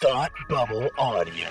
[0.00, 1.48] Thought Bubble Audio.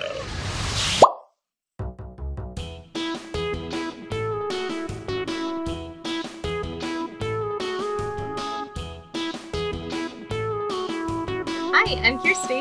[11.71, 12.59] Hi, I'm Kirsty.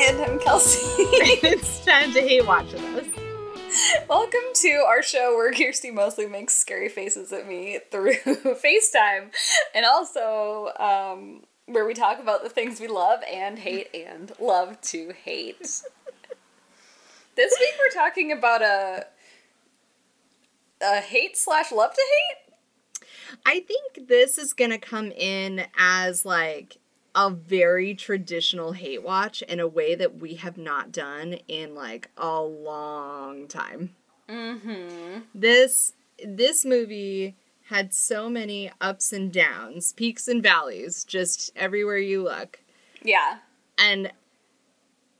[0.00, 0.78] And I'm Kelsey.
[1.42, 4.08] it's time to hate watch with us.
[4.08, 9.32] Welcome to our show where Kirsty mostly makes scary faces at me through FaceTime.
[9.74, 14.80] And also um, where we talk about the things we love and hate and love
[14.80, 15.60] to hate.
[17.36, 19.06] this week we're talking about a
[20.82, 23.36] a hate slash love to hate.
[23.46, 26.78] I think this is gonna come in as like
[27.14, 32.10] a very traditional hate watch in a way that we have not done in like
[32.16, 33.94] a long time.
[34.28, 35.20] Mm-hmm.
[35.34, 35.92] This
[36.24, 37.36] this movie
[37.70, 42.58] had so many ups and downs, peaks and valleys, just everywhere you look.
[43.00, 43.38] Yeah.
[43.78, 44.10] And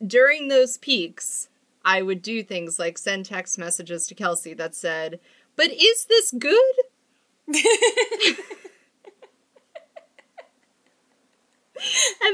[0.04, 1.48] during those peaks,
[1.84, 5.20] I would do things like send text messages to Kelsey that said,
[5.54, 6.74] But is this good?
[7.46, 7.56] and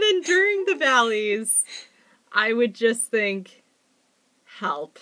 [0.01, 1.63] then during the valleys,
[2.33, 3.63] I would just think,
[4.61, 4.99] Help.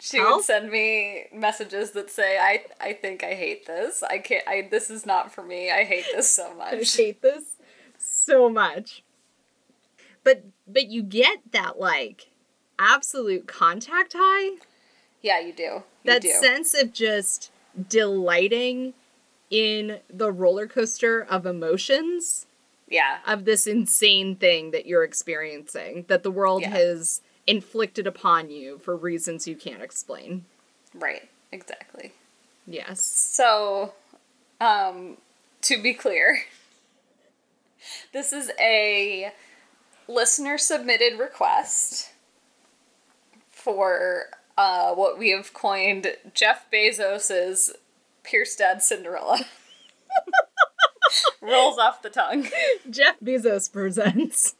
[0.00, 0.36] She Help?
[0.36, 4.02] would send me messages that say, "I I think I hate this.
[4.02, 4.46] I can't.
[4.46, 5.70] I this is not for me.
[5.70, 7.56] I hate this so I much." hate this
[7.98, 9.02] so much.
[10.24, 12.28] But but you get that like
[12.78, 14.56] absolute contact high.
[15.22, 15.62] Yeah, you do.
[15.62, 16.28] You that do.
[16.30, 17.50] sense of just
[17.88, 18.94] delighting
[19.50, 22.46] in the roller coaster of emotions
[22.88, 23.18] yeah.
[23.26, 26.70] of this insane thing that you're experiencing that the world Yeah.
[26.70, 30.44] has inflicted upon you for reasons you can't explain.
[30.94, 31.28] Right.
[31.50, 32.12] Exactly.
[32.66, 33.00] Yes.
[33.00, 33.94] So,
[34.60, 35.16] um,
[35.62, 36.40] to be clear,
[38.12, 39.32] this is a
[40.06, 42.12] listener submitted request
[43.50, 44.26] for
[44.58, 47.72] uh, what we have coined Jeff Bezos's
[48.22, 49.40] Pierce Dad Cinderella.
[51.40, 52.48] Rolls off the tongue.
[52.90, 54.54] Jeff Bezos presents.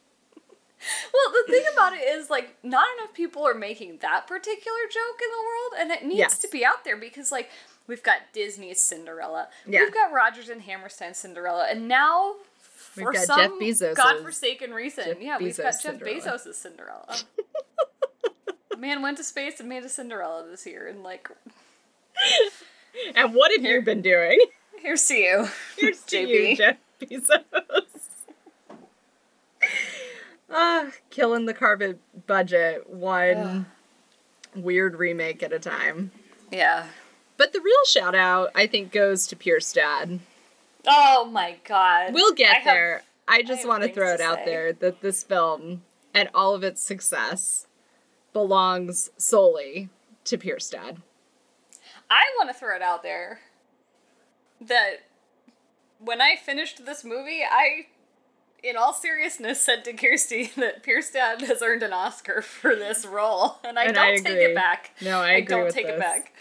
[1.13, 5.21] Well, the thing about it is, like, not enough people are making that particular joke
[5.23, 6.39] in the world, and it needs Yes.
[6.39, 7.51] to be out there because, like,
[7.87, 9.81] we've got Disney's Cinderella, Yeah.
[9.81, 12.37] we've got Rodgers and Hammerstein's Cinderella, and now
[12.97, 16.21] We've for some Bezos's- godforsaken reason, Jeff yeah, we've got Jeff Cinderella.
[16.21, 17.17] Bezos' Cinderella.
[18.79, 21.29] Man went to space and made a Cinderella this year, and like,
[23.15, 24.39] And what have you been doing?
[24.81, 26.51] here's to you, Here's to JB.
[26.51, 27.83] you, Jeff Bezos.
[30.51, 33.67] Ah, killing the carpet budget one
[34.57, 36.11] weird remake at a time.
[36.51, 36.87] Yeah.
[37.37, 40.21] But the real shout out, I think, goes to Pierce Dad.
[40.87, 42.15] Oh my god.
[42.15, 43.03] We'll get I have- there.
[43.31, 44.45] I just have want to throw to it out say.
[44.47, 45.83] there that this film
[46.15, 47.67] and all of its success
[48.33, 49.91] belongs solely
[50.25, 51.03] to Pierce Dad.
[52.11, 53.41] I want to throw it out there
[54.63, 55.03] that
[55.99, 57.87] when I finished this movie, I,
[58.63, 63.07] in all seriousness, said to Kirsty that Pierce Dad has earned an Oscar for this
[63.07, 64.93] role, and I And don't I take it back.
[65.03, 65.95] No, I I, agree don't with take this.
[65.97, 66.33] it back.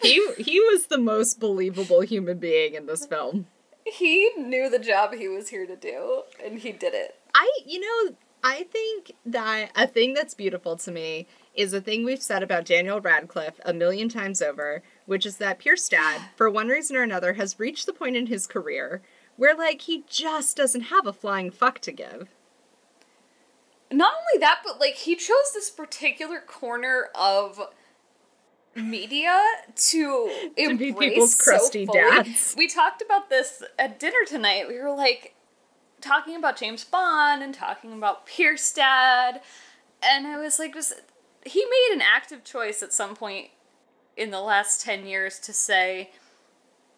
[0.00, 3.46] He he was the most believable human being in this film.
[3.84, 7.14] He knew the job he was here to do, and he did it.
[7.34, 12.04] I, you know, I think that a thing that's beautiful to me is a thing
[12.04, 16.50] we've said about Daniel Radcliffe a million times over, which is that Pierce Dad, for
[16.50, 19.02] one reason or another, has reached the point in his career
[19.36, 22.28] where, like, he just doesn't have a flying fuck to give.
[23.92, 27.60] Not only that, but like he chose this particular corner of
[28.74, 29.40] media
[29.76, 32.00] to, To be embrace people's so crusty fully.
[32.00, 32.54] dads.
[32.58, 34.66] We talked about this at dinner tonight.
[34.68, 35.34] We were like
[36.00, 39.40] talking about James Bond and talking about Pierce Dad,
[40.02, 40.94] and I was like, just
[41.44, 43.50] he made an active choice at some point
[44.16, 46.10] in the last ten years to say,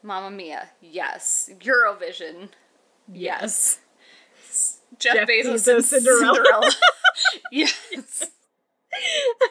[0.02, 2.48] "Mamma Mia, yes, Eurovision,
[3.12, 3.80] yes."
[4.98, 6.34] Jeff, Jeff Bezos, Bezos and Cinderella.
[6.34, 6.70] Cinderella.
[7.52, 8.30] yes.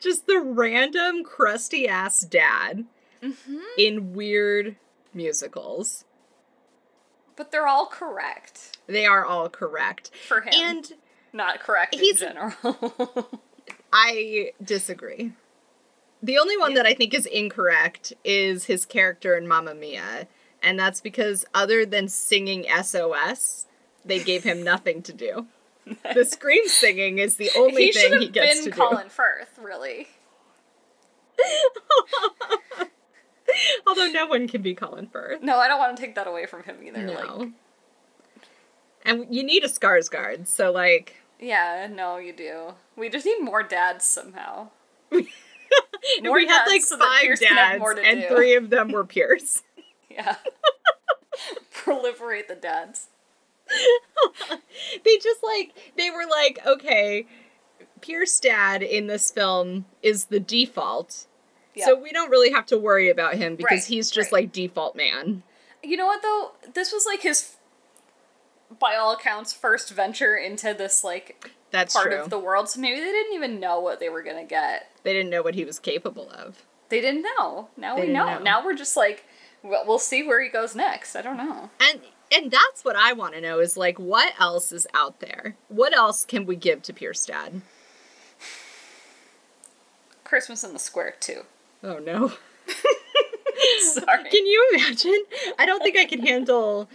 [0.00, 2.84] just the random crusty ass dad
[3.22, 3.58] Mm-hmm.
[3.78, 4.74] in weird
[5.14, 6.04] musicals.
[7.36, 10.10] But they're all correct They are all correct.
[10.26, 10.52] for him.
[10.54, 10.92] And
[11.32, 12.52] not correct in general.
[13.92, 15.32] I disagree.
[16.22, 20.28] The only one that I think is incorrect is his character in Mamma Mia,
[20.62, 23.66] and that's because other than singing SOS,
[24.04, 25.46] they gave him nothing to do.
[26.14, 29.08] The scream singing is the only he should thing have he gets been to Colin
[29.08, 30.06] Firth, really.
[33.86, 35.42] Although no one can be Colin Firth.
[35.42, 37.02] No, I don't want to take that away from him either.
[37.02, 37.12] No.
[37.14, 37.48] Like,
[39.04, 42.74] And you need a Skarsgård, so like Yeah, no, you do.
[42.96, 44.68] We just need more dads somehow.
[46.22, 48.28] More we had like so five Pierce can have dads, and do.
[48.28, 49.62] three of them were Pierce.
[50.10, 50.36] Yeah.
[51.74, 53.06] Proliferate the dads.
[55.04, 57.26] they just like they were like, okay,
[58.02, 61.26] Pierce dad in this film is the default.
[61.74, 61.86] Yeah.
[61.86, 64.42] So we don't really have to worry about him because Right, he's just right.
[64.42, 65.42] like default man.
[65.82, 66.52] You know what though?
[66.74, 67.56] This was like his,
[68.78, 72.20] by all accounts, first venture into this like That's part true.
[72.22, 72.68] of the world.
[72.68, 74.90] So maybe they didn't even know what they were gonna get.
[75.02, 76.62] they didn't know what he was capable of.
[76.88, 77.68] They didn't know.
[77.76, 78.26] Now They we know.
[78.34, 78.38] know.
[78.42, 79.24] Now we're just like,
[79.62, 81.16] well, see where he goes next.
[81.16, 81.70] I don't know.
[81.80, 82.00] And
[82.34, 85.56] and that's what I want to know is like what else is out there?
[85.68, 87.60] What else can we give to Pierce dad?
[90.24, 91.42] Christmas in the Square too.
[91.82, 92.32] Oh no.
[93.80, 94.24] Sorry.
[94.30, 95.24] Can you imagine?
[95.58, 96.88] I don't think I can handle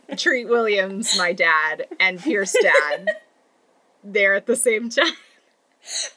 [0.16, 3.18] Treat Williams, my dad, and Pierce dad
[4.04, 5.12] there at the same time.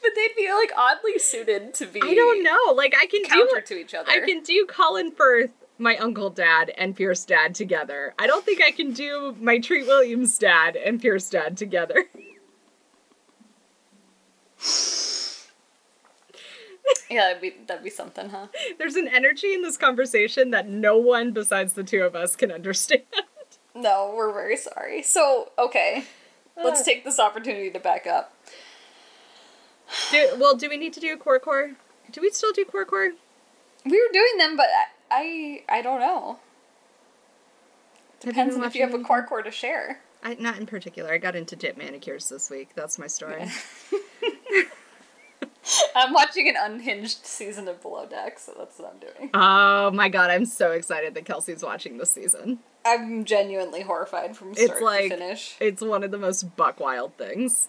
[0.02, 2.00] but they'd be like oddly suited to be.
[2.02, 2.72] I don't know.
[2.74, 4.10] Like I can Counter do to each other.
[4.10, 8.14] I can do Colin Firth, my uncle dad, and Pierce dad together.
[8.18, 12.04] I don't think I can do my Treat Williams dad and Pierce dad together.
[17.10, 18.46] Yeah, that'd be that'd be something, huh?
[18.78, 22.50] There's an energy in this conversation that no one besides the two of us can
[22.50, 23.02] understand.
[23.76, 25.02] No, we're very sorry.
[25.02, 26.04] So okay,
[26.56, 26.84] let's uh.
[26.84, 28.32] take this opportunity to back up.
[30.10, 31.72] Do, well, do we need to do a core core?
[32.10, 33.12] Do we still do core core?
[33.84, 36.38] We were doing them, but I I, I don't know.
[38.20, 40.00] Depends on if you have a core core to share.
[40.22, 41.12] I, not in particular.
[41.12, 42.70] I got into dip manicures this week.
[42.74, 43.46] That's my story.
[45.94, 49.30] I'm watching an unhinged season of Below Deck, so that's what I'm doing.
[49.34, 52.60] Oh my god, I'm so excited that Kelsey's watching this season.
[52.86, 55.56] I'm genuinely horrified from It's start like to finish.
[55.60, 57.68] it's one of the most buck wild things.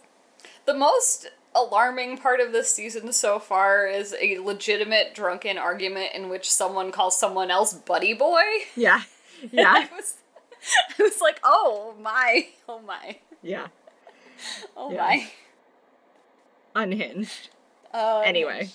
[0.66, 6.30] The most alarming part of this season so far is a legitimate drunken argument in
[6.30, 8.42] which someone calls someone else buddy boy.
[8.76, 9.02] Yeah.
[9.52, 9.72] Yeah.
[9.72, 10.16] I was,
[11.00, 13.68] I was like, oh my, oh my, yeah.
[14.76, 14.98] oh Yeah.
[14.98, 15.28] my.
[16.76, 17.50] Unhinged.
[17.94, 18.70] Uh, Anyway.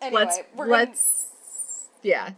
[0.00, 1.26] anyway, let's we're gonna, let's
[2.02, 2.30] yeah.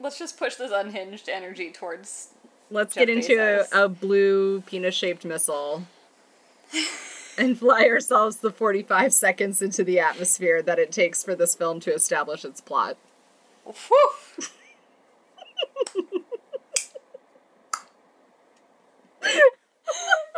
[0.00, 2.28] let's just push this unhinged energy towards.
[2.72, 3.68] Let's Jeff get into Bezos.
[3.72, 5.84] a, a blue penis shaped missile
[7.36, 11.80] and fly ourselves the 45 seconds into the atmosphere that it takes for this film
[11.80, 12.96] to establish its plot.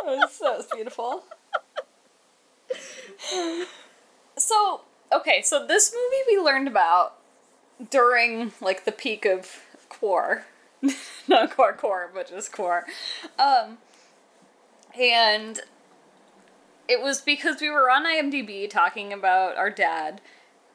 [0.05, 1.23] That, was, that was beautiful.
[4.37, 4.81] So,
[5.11, 7.15] okay, so this movie we learned about
[7.89, 10.45] during like the peak of Quar.
[11.27, 12.85] Not Core Core, but just Core.
[13.39, 13.77] Um,
[14.99, 15.59] and
[16.87, 20.21] it was because we were on IMDb talking about our dad,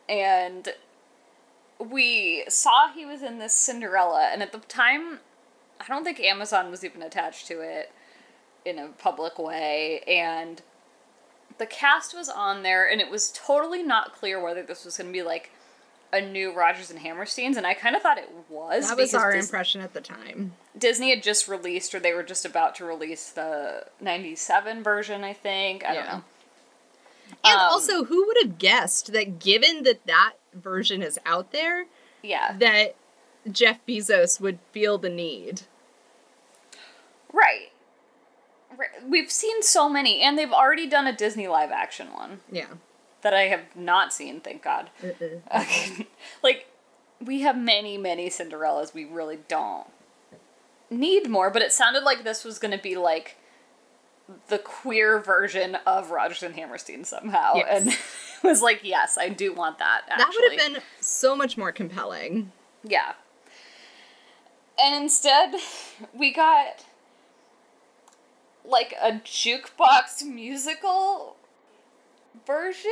[0.08, 0.70] and
[1.78, 5.20] we saw he was in this Cinderella, and at the time,
[5.80, 7.92] I don't think Amazon was even attached to it
[8.64, 10.62] in a public way, and
[11.58, 15.08] the cast was on there, and it was totally not clear whether this was going
[15.08, 15.52] to be like
[16.12, 18.88] a new Rodgers and Hammersteins, and I kind of thought it was.
[18.88, 20.54] That was our Dis- impression at the time.
[20.76, 25.22] Disney had just released, or they were just about to release the '97 version.
[25.24, 26.24] I think I don't know.
[27.44, 31.86] And Um, also, who would have guessed that given that that version is out there,
[32.22, 32.96] Yeah, that
[33.50, 35.62] Jeff Bezos would feel the need?
[37.32, 37.70] right.
[38.76, 38.88] Right.
[39.06, 42.66] We've seen so many, and they've already done a Disney live action one Yeah.
[43.22, 44.40] That I have not seen.
[44.40, 44.90] Thank God.
[45.04, 45.64] Uh-uh.
[46.42, 46.66] like
[47.20, 49.86] we have many many cinderellas we really don't
[50.88, 53.36] need more but it sounded like this was going to be like
[54.48, 57.66] the queer version of Rodgers and Hammerstein somehow Yes.
[57.82, 57.98] and it
[58.42, 62.52] was like yes I do want that That would have been so much more compelling.
[62.82, 63.12] yeah
[64.82, 65.54] and instead
[66.14, 66.86] we got
[68.64, 71.36] like a jukebox musical
[72.46, 72.90] version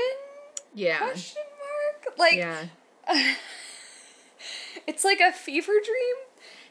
[0.74, 0.98] Yeah.
[0.98, 2.66] question mark like yeah.
[4.86, 6.16] It's like a fever dream.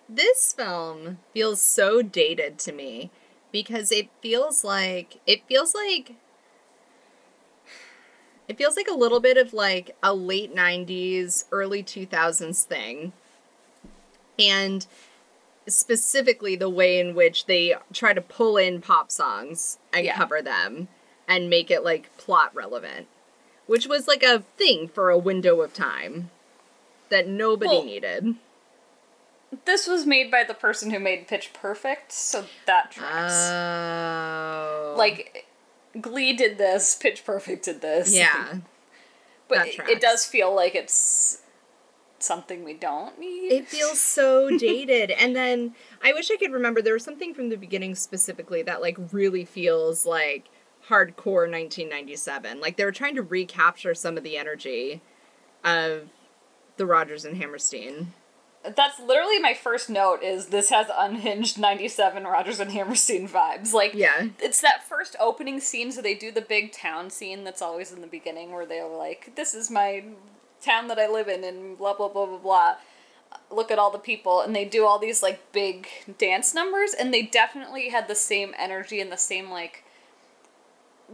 [0.09, 3.11] This film feels so dated to me
[3.51, 6.13] because it feels like it feels like
[8.47, 13.11] it feels like a little bit of like a late 90s early 2000s thing
[14.39, 14.87] and
[15.67, 20.15] specifically the way in which they try to pull in pop songs and Yeah.
[20.15, 20.87] cover them
[21.27, 23.07] and make it like plot relevant
[23.65, 26.29] which was like a thing for a window of time
[27.09, 28.35] that nobody Well, needed
[29.65, 33.33] This was made by the person who made Pitch Perfect, so that tracks.
[33.33, 34.93] Oh.
[34.97, 35.45] like,
[36.01, 38.13] Glee did this, Pitch Perfect did this.
[38.13, 38.55] Yeah.
[39.47, 41.41] but it, it does feel like it's
[42.19, 43.51] something we don't need.
[43.53, 45.11] It feels so dated.
[45.11, 48.81] And then I wish I could remember there was something from the beginning specifically that
[48.81, 50.49] like really feels like
[50.89, 52.59] hardcore 1997.
[52.59, 55.01] Like they were trying to recapture some of the energy
[55.63, 56.09] of
[56.77, 58.13] the Rodgers and Hammerstein.
[58.75, 63.71] That's literally my first note is this has unhinged 97 Rodgers and Hammerstein vibes.
[63.73, 64.27] Like Yeah.
[64.39, 68.01] it's that first opening scene so they do the big town scene that's always in
[68.01, 70.03] the beginning where they're like this is my
[70.61, 72.75] town that I live in and blah blah blah blah blah.
[73.51, 77.13] Look at all the people and they do all these like big dance numbers and
[77.13, 79.83] they definitely had the same energy and the same like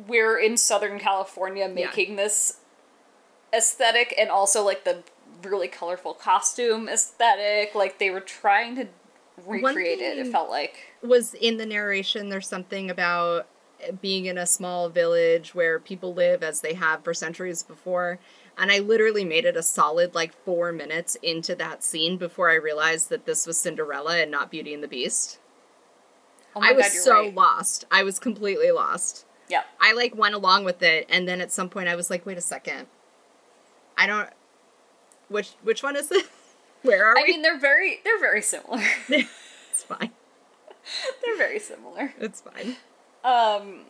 [0.07, 2.59] we're in Southern California making this
[3.53, 5.03] aesthetic and also like the
[5.43, 7.75] really colorful costume aesthetic.
[7.75, 8.87] Like they were trying to
[9.45, 10.77] recreate it, it felt like.
[11.01, 13.47] Was in the narration there's something about
[14.01, 18.19] being in a small village where people live as they have for centuries before.
[18.57, 22.55] And I literally made it a solid like four minutes into that scene before I
[22.55, 25.39] realized that this was Cinderella and not Beauty and the Beast.
[26.55, 27.35] Oh my I was God, so right.
[27.35, 27.85] lost.
[27.91, 29.25] I was completely lost.
[29.49, 29.63] Yeah.
[29.79, 32.37] I like went along with it, and then at some point I was like, "Wait
[32.37, 32.87] a second,
[33.97, 34.29] I don't.
[35.27, 36.27] Which which one is this?
[36.81, 37.29] Where are I we?
[37.29, 38.81] I mean, they're very they're very similar.
[39.09, 40.11] it's fine.
[41.23, 42.13] they're very similar.
[42.19, 42.77] It's fine.
[43.23, 43.85] Um,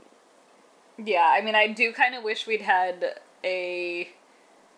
[1.03, 4.09] yeah, I mean, I do kind of wish we'd had a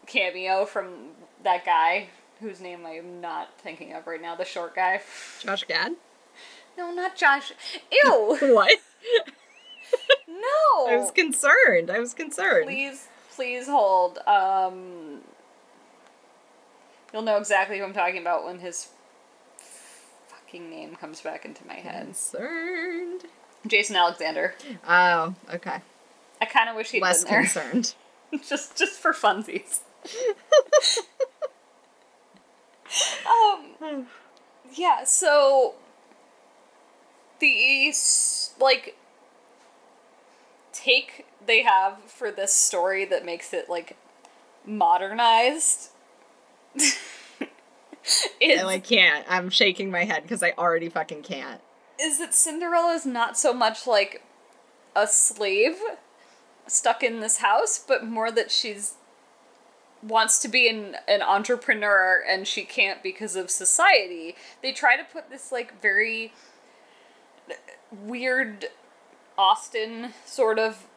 [0.07, 1.11] cameo from
[1.43, 2.07] that guy
[2.39, 4.35] whose name I'm not thinking of right now.
[4.35, 5.01] The short guy.
[5.41, 5.93] Josh Gad.
[6.77, 7.51] No, not Josh.
[7.91, 8.37] Ew.
[8.41, 8.79] What?
[10.27, 10.87] No.
[10.87, 11.89] I was concerned.
[11.89, 12.65] I was concerned.
[12.65, 14.19] please, please hold.
[14.27, 15.21] Um,
[17.13, 18.89] you'll know exactly who I'm talking about when his
[20.27, 22.05] fucking name comes back into my head.
[22.05, 23.21] Concerned.
[23.67, 24.53] Jason Alexander.
[24.87, 25.79] Oh, okay.
[26.41, 27.41] I kind of wish he'd Less been there.
[27.41, 27.95] concerned.
[28.47, 29.79] just just for funsies.
[33.25, 34.07] um
[34.73, 35.75] yeah, so
[37.39, 37.93] the
[38.59, 38.97] like
[40.85, 43.97] take they have for this story that makes it like
[44.65, 45.89] modernized
[46.75, 49.25] is oh, I like can't.
[49.29, 51.61] I'm shaking my head because I already fucking can't.
[51.99, 54.21] is that Cinderella is not so much like
[54.95, 55.77] a slave
[56.67, 58.95] stuck in this house, but more that she's
[60.03, 64.35] wants to be an, an entrepreneur and she can't because of society.
[64.61, 66.33] They try to put this like very
[67.91, 68.65] weird
[69.37, 70.87] Austen sort of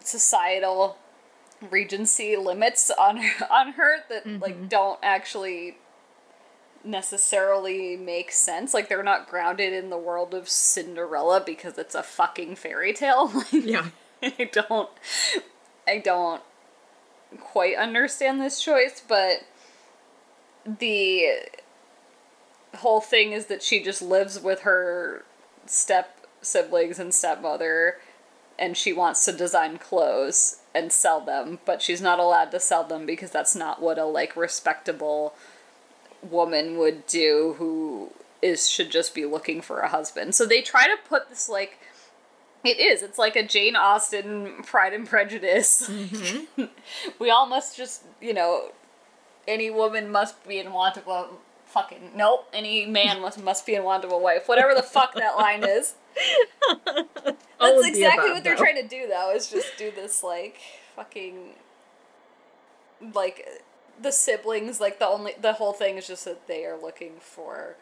[0.00, 0.96] societal
[1.70, 4.68] regency limits on her, on her that like mm-hmm.
[4.68, 5.76] don't actually
[6.84, 8.72] necessarily make sense.
[8.72, 13.32] Like they're not grounded in the world of Cinderella because it's a fucking fairy tale.
[13.52, 13.88] Yeah.
[14.20, 14.90] I don't
[15.86, 16.42] I don't
[17.40, 19.44] quite understand this choice, but
[20.66, 21.28] the
[22.76, 25.24] whole thing is that she just lives with her
[25.66, 26.17] step
[26.48, 27.98] siblings and stepmother
[28.58, 32.84] and she wants to design clothes and sell them, but she's not allowed to sell
[32.84, 35.34] them because that's not what a like respectable
[36.22, 38.10] woman would do who
[38.42, 40.34] is should just be looking for a husband.
[40.34, 41.78] So they try to put this like
[42.64, 43.02] it is.
[43.02, 45.88] It's like a Jane Austen Pride and Prejudice.
[45.88, 46.64] Mm-hmm.
[47.20, 48.72] we all must just, you know,
[49.46, 51.28] any woman must be in want of a
[51.66, 52.48] fucking nope.
[52.52, 54.48] Any man must must be in want of a wife.
[54.48, 55.94] Whatever the fuck that line is.
[57.24, 58.62] That's the exactly above, what they're though.
[58.62, 59.32] trying to do, though.
[59.34, 60.58] Is just do this like
[60.96, 61.54] fucking
[63.14, 63.62] like
[64.00, 64.80] the siblings.
[64.80, 67.76] Like the only the whole thing is just that they are looking for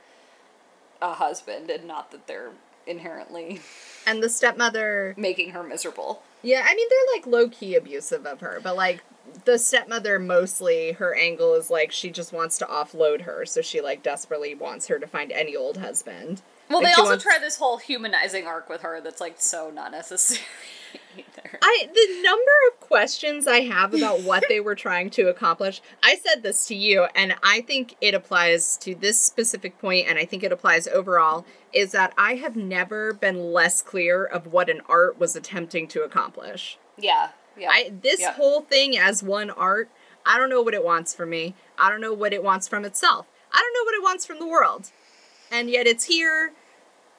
[1.02, 2.52] a husband, and not that they're
[2.87, 3.61] inherently
[4.07, 6.23] And the stepmother making her miserable.
[6.43, 9.02] Yeah, I mean they're like low key abusive of her, but like
[9.45, 13.81] the stepmother mostly her angle is like she just wants to offload her, so she
[13.81, 16.43] like desperately wants her to find any old husband.
[16.68, 19.70] Well, Like, they also wants- try this whole humanizing arc with her that's like so
[19.70, 20.40] not necessary
[21.16, 21.58] either.
[21.62, 25.80] I the number of questions I have about what they were trying to accomplish.
[26.02, 30.18] I said this to you, and I think it applies to this specific point, and
[30.18, 31.44] I think it applies overall.
[31.73, 36.02] Is that I have never been less clear of what an art was attempting to
[36.02, 36.78] accomplish.
[36.96, 37.68] yeah, yeah.
[37.70, 38.32] I this yeah.
[38.32, 39.88] whole thing as one art,
[40.25, 41.54] I don't know what it wants from me.
[41.78, 43.26] I don't know what it wants from itself.
[43.52, 44.90] I don't know what it wants from the world.
[45.50, 46.53] And yet it's here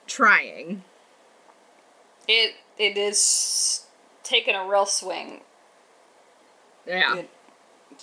[0.05, 0.83] trying.
[2.27, 3.85] it it is
[4.23, 5.41] taking a real swing.
[6.85, 7.17] Yeah.
[7.17, 7.29] It-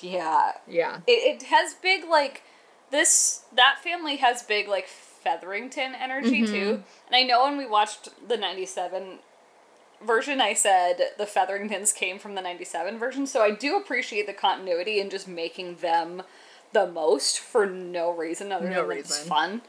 [0.01, 1.01] yeah, Yeah.
[1.07, 2.43] it, it has big like
[2.91, 6.47] this that family has big like featherington energy Mhm.
[6.49, 9.21] too and i know when we watched the 97
[10.03, 14.35] version, I said the Featheringtons came from the 97 version, so I do appreciate the
[14.35, 16.25] continuity and just making them
[16.73, 19.29] the most for no reason other No than it's reason.
[19.29, 19.63] fun.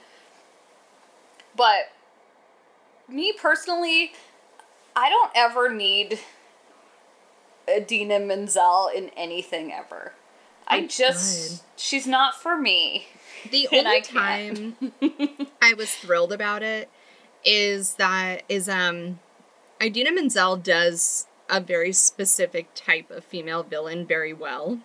[1.55, 1.91] But
[3.07, 4.13] me personally,
[4.95, 6.19] I don't ever need
[7.69, 10.13] Idina Menzel in anything ever.
[10.67, 13.07] I just she's not for me.
[13.51, 14.75] The only I time
[15.61, 16.89] I was thrilled about it
[17.43, 19.19] is that is um
[19.81, 24.79] Idina Menzel does a very specific type of female villain very well.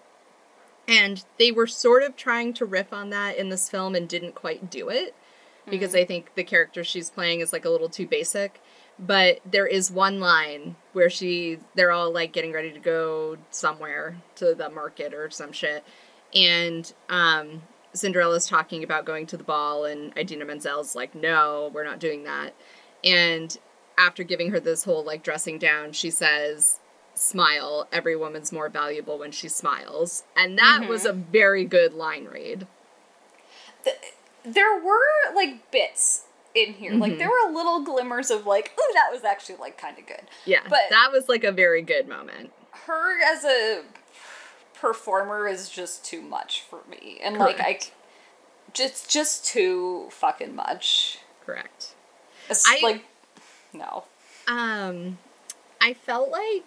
[0.87, 4.35] And they were sort of trying to riff on that in this film and didn't
[4.35, 5.15] quite do it
[5.69, 8.61] because I think the character she's playing is like a little too basic.
[8.99, 14.17] But there is one line where she they're all like getting ready to go somewhere
[14.37, 15.85] to the market or some shit.
[16.35, 17.62] And um
[17.93, 22.25] Cinderella's talking about going to the ball and Idina Menzel's like, "No, we're not doing
[22.25, 22.55] that."
[23.02, 23.57] And
[23.99, 26.79] after giving her this whole like dressing down, she says,
[27.14, 27.88] "Smile.
[27.90, 32.67] Every woman's more valuable when she smiles." And that was a very good line read.
[34.44, 36.92] There were like bits in here.
[36.94, 40.23] Like there were little glimmers of like, oh, that was actually like kind of good.
[40.44, 42.52] Yeah, But- that was like a very good moment.
[42.87, 43.82] Her as a
[44.75, 47.92] performer is just too much for me, and like I, Correct.
[48.73, 51.18] just just too fucking much.
[51.44, 51.94] Correct.
[52.49, 53.04] It's I- like
[53.73, 54.04] no.
[54.49, 55.18] Um,
[55.80, 56.64] I felt like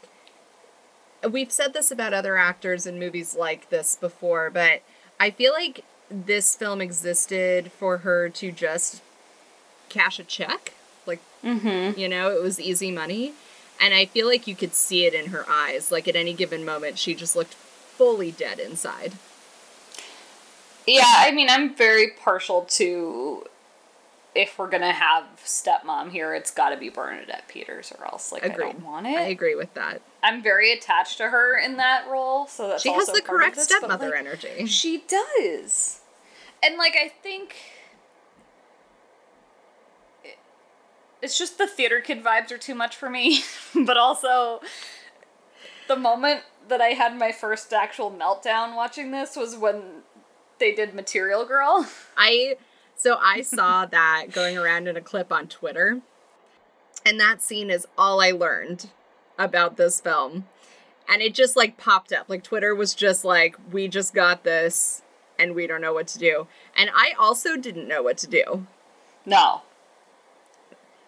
[1.29, 4.81] we've said this about other actors in movies like this before, but
[5.19, 9.01] I feel like this film existed for her to just
[9.89, 10.73] cash a check.
[11.05, 11.99] Like, Mm-hmm.
[11.99, 13.33] you know, it was easy money.
[13.81, 15.91] And I feel like you could see it in her eyes.
[15.91, 19.13] Like, at any given moment, she just looked fully dead inside.
[20.87, 23.45] Yeah, I mean, I'm very partial to
[24.35, 28.43] if we're gonna have stepmom here, it's got to be Bernadette Peters, or else like
[28.43, 28.63] I Agreed.
[28.73, 29.15] don't want it.
[29.17, 30.01] I agree with that.
[30.23, 33.65] I'm very attached to her in that role, so that's She has the correct this,
[33.65, 34.65] stepmother like, energy.
[34.65, 35.99] She does.
[36.63, 37.55] And like I think
[41.21, 43.43] it's just the theater kid vibes are too much for me,
[43.85, 44.61] but also
[45.87, 50.03] the moment that I had my first actual meltdown watching this was when
[50.59, 51.87] they did Material Girl.
[52.17, 52.55] I
[52.95, 56.01] so I saw that going around in a clip on Twitter.
[57.05, 58.89] And that scene is all I learned
[59.37, 60.47] about this film.
[61.09, 62.29] And it just like popped up.
[62.29, 65.02] Like Twitter was just like, we just got this
[65.43, 66.47] and we don't know what to do.
[66.75, 68.65] And I also didn't know what to do.
[69.25, 69.61] No.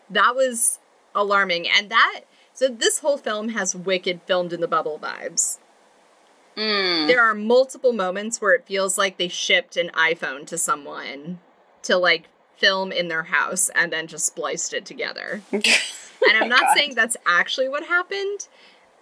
[0.10, 0.80] That was
[1.16, 1.68] alarming.
[1.68, 2.22] And that
[2.54, 5.58] so this whole film has wicked filmed in the bubble vibes.
[6.56, 7.08] Mm.
[7.08, 11.40] There are multiple moments where it feels like they shipped an iPhone to someone
[11.84, 15.42] to like film in their house and then just spliced it together.
[16.28, 16.78] And I'm not God.
[16.78, 18.48] saying that's actually what happened,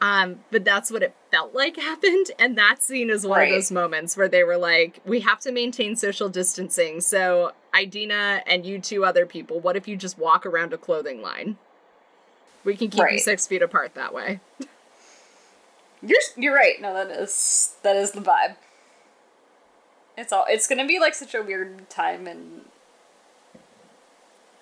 [0.04, 2.32] um, but that's what it felt like happened.
[2.38, 3.52] And that scene is one Right.
[3.52, 7.00] of those moments where they were like, we have to maintain social distancing.
[7.00, 11.22] So, Idina and you two other people, what if you just walk around a clothing
[11.22, 11.56] line?
[12.66, 14.42] We can keep you six feet apart that way.
[16.06, 16.82] You're you're right.
[16.82, 18.58] No, that is that is the vibe.
[20.18, 22.62] It's all it's gonna be like such a weird time in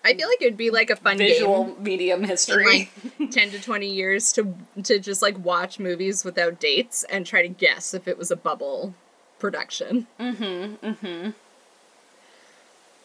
[0.04, 1.84] I feel like it'd be like a fun visual game.
[1.84, 2.90] medium history.
[3.20, 7.42] like 10 to 20 years to to just like watch movies without dates and try
[7.44, 8.96] to guess if it was a bubble
[9.40, 10.08] production.
[10.20, 10.78] Mhm.
[10.80, 11.34] Mhm.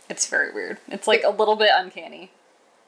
[0.09, 0.79] It's very weird.
[0.89, 2.31] It's like a little bit uncanny.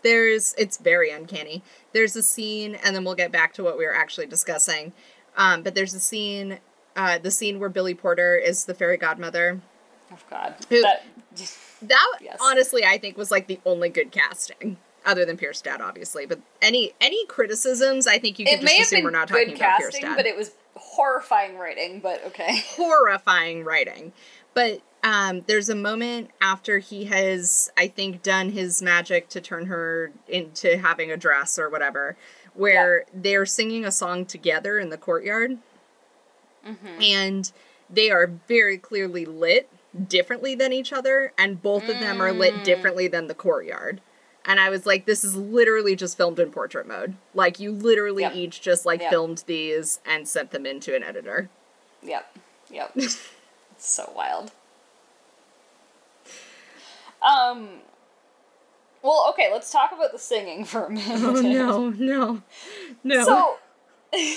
[0.02, 1.62] There's it's very uncanny.
[1.92, 4.92] There's a scene and then we'll get back to what we were actually discussing.
[5.36, 6.60] Um, but there's a scene
[6.96, 9.60] uh, the scene where Billy Porter is the fairy godmother.
[10.12, 11.04] Oh God, Who- that
[11.82, 12.38] That Yes.
[12.40, 14.76] honestly I think was like the only good casting.
[15.06, 18.92] Other than Pierce Dad, obviously, but any any criticisms, I think you can it just
[18.92, 20.16] assume we're not talking about Pierce casting, Dad.
[20.16, 22.00] but it was horrifying writing.
[22.00, 24.12] But okay, horrifying writing.
[24.54, 29.66] But um, there's a moment after he has, I think, done his magic to turn
[29.66, 32.16] her into having a dress or whatever,
[32.54, 35.58] where they're singing a song together in the courtyard.
[37.00, 37.50] And
[37.88, 39.70] they are very clearly lit
[40.06, 44.00] differently than each other, and both of them are lit differently than the courtyard.
[44.44, 47.14] And I was like, this is literally just filmed in portrait mode.
[47.34, 48.34] Like, you literally Yep.
[48.34, 49.10] each just like Yep.
[49.10, 51.50] filmed these and sent them into an editor.
[52.02, 52.36] yep,
[52.70, 53.18] yep, it's
[53.78, 54.52] so wild.
[57.22, 57.68] Um.
[59.02, 61.22] Well, okay, let's talk about the singing for a minute.
[61.22, 62.42] Oh no, no,
[63.04, 63.24] no.
[63.24, 63.56] So,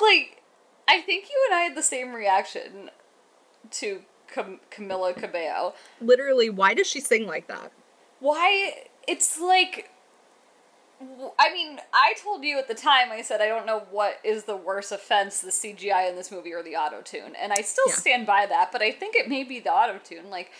[0.00, 0.42] like,
[0.86, 2.90] I think you and I had the same reaction
[3.72, 4.02] to
[4.32, 5.74] Cam- Camila Cabello.
[6.00, 7.72] Literally, why does she sing like that?
[8.20, 8.84] Why?
[9.06, 9.90] It's like
[11.38, 14.44] I mean, I told you at the time, I said I don't know what is
[14.44, 17.36] the worst offense, the CGI in this movie or the auto tune.
[17.40, 17.94] And I still Yeah.
[17.94, 20.28] stand by that, but I think it may be the auto tune.
[20.28, 20.50] Like,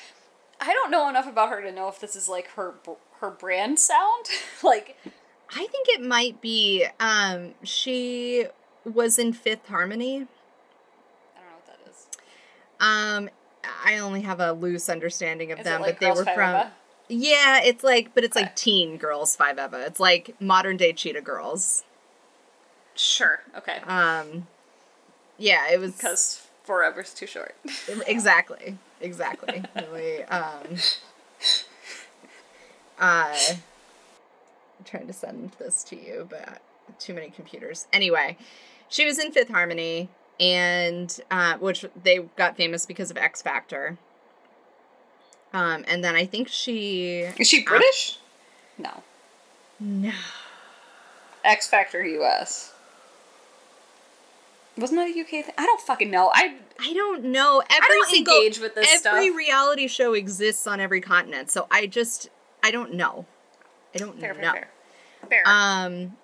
[0.60, 2.74] I don't know enough about her to know if this is like her
[3.20, 4.26] her brand sound.
[4.62, 4.96] like,
[5.50, 6.86] I think it might be.
[7.00, 8.46] Um, she
[8.84, 10.14] was in Fifth Harmony.
[11.36, 12.06] I don't know what that is.
[12.80, 13.28] Um,
[13.84, 16.50] I only have a loose understanding of Is them, like but they Girls were from.
[16.50, 16.72] Eva?
[17.08, 18.44] Yeah, it's like, but it's Okay.
[18.46, 19.84] like teen girls Five Eva.
[19.86, 21.84] It's like modern day Cheetah Girls.
[22.94, 23.40] Sure.
[23.56, 23.78] Okay.
[23.86, 24.46] Um,
[25.38, 27.54] yeah, it was Because forever's too short.
[28.06, 29.62] exactly, exactly.
[29.74, 30.76] really, um,
[32.98, 33.34] uh,
[34.78, 36.60] I'm trying to send this to you, but
[36.98, 37.86] too many computers.
[37.92, 38.36] Anyway,
[38.88, 40.08] she was in Fifth Harmony,
[40.40, 43.98] and uh, which they got famous because of X Factor.
[45.52, 48.18] Um, and then I think she Is she British?
[48.76, 49.02] No.
[49.80, 50.12] no,
[51.44, 52.72] X Factor US.
[54.76, 55.54] Wasn't that a UK thing?
[55.58, 56.30] I don't fucking know.
[56.32, 57.62] I I don't know.
[57.68, 59.36] Every don't single engage with this every stuff.
[59.36, 62.30] reality show exists on every continent, so I just
[62.62, 63.26] I don't know.
[63.94, 64.52] I don't fair, know.
[64.52, 64.68] fair, fair.
[65.28, 65.42] Fair.
[65.46, 66.16] Um,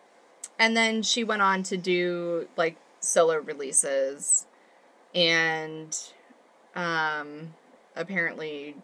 [0.58, 4.46] and then she went on to do like solo releases,
[5.14, 5.96] and
[6.74, 7.54] um,
[7.96, 8.76] apparently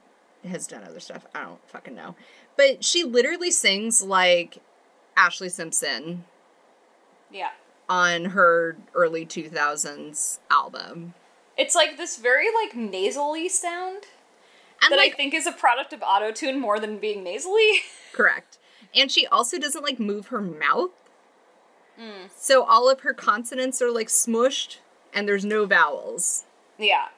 [0.45, 1.27] has done other stuff.
[1.35, 2.15] I don't fucking know,
[2.57, 4.59] but she literally sings like
[5.17, 6.25] Ashlee Simpson
[7.31, 7.51] yeah.
[7.89, 11.15] on her early two thousands album,
[11.57, 14.05] It's like this very like nasally sound
[14.83, 17.83] and that like I think is a product of autotune more than being nasally.
[18.13, 18.59] correct.
[18.95, 20.91] And she also doesn't like move her mouth.
[22.01, 22.31] Mm.
[22.35, 24.79] So all of her consonants are like smushed
[25.13, 26.45] and there's no vowels.
[26.79, 27.09] Yeah.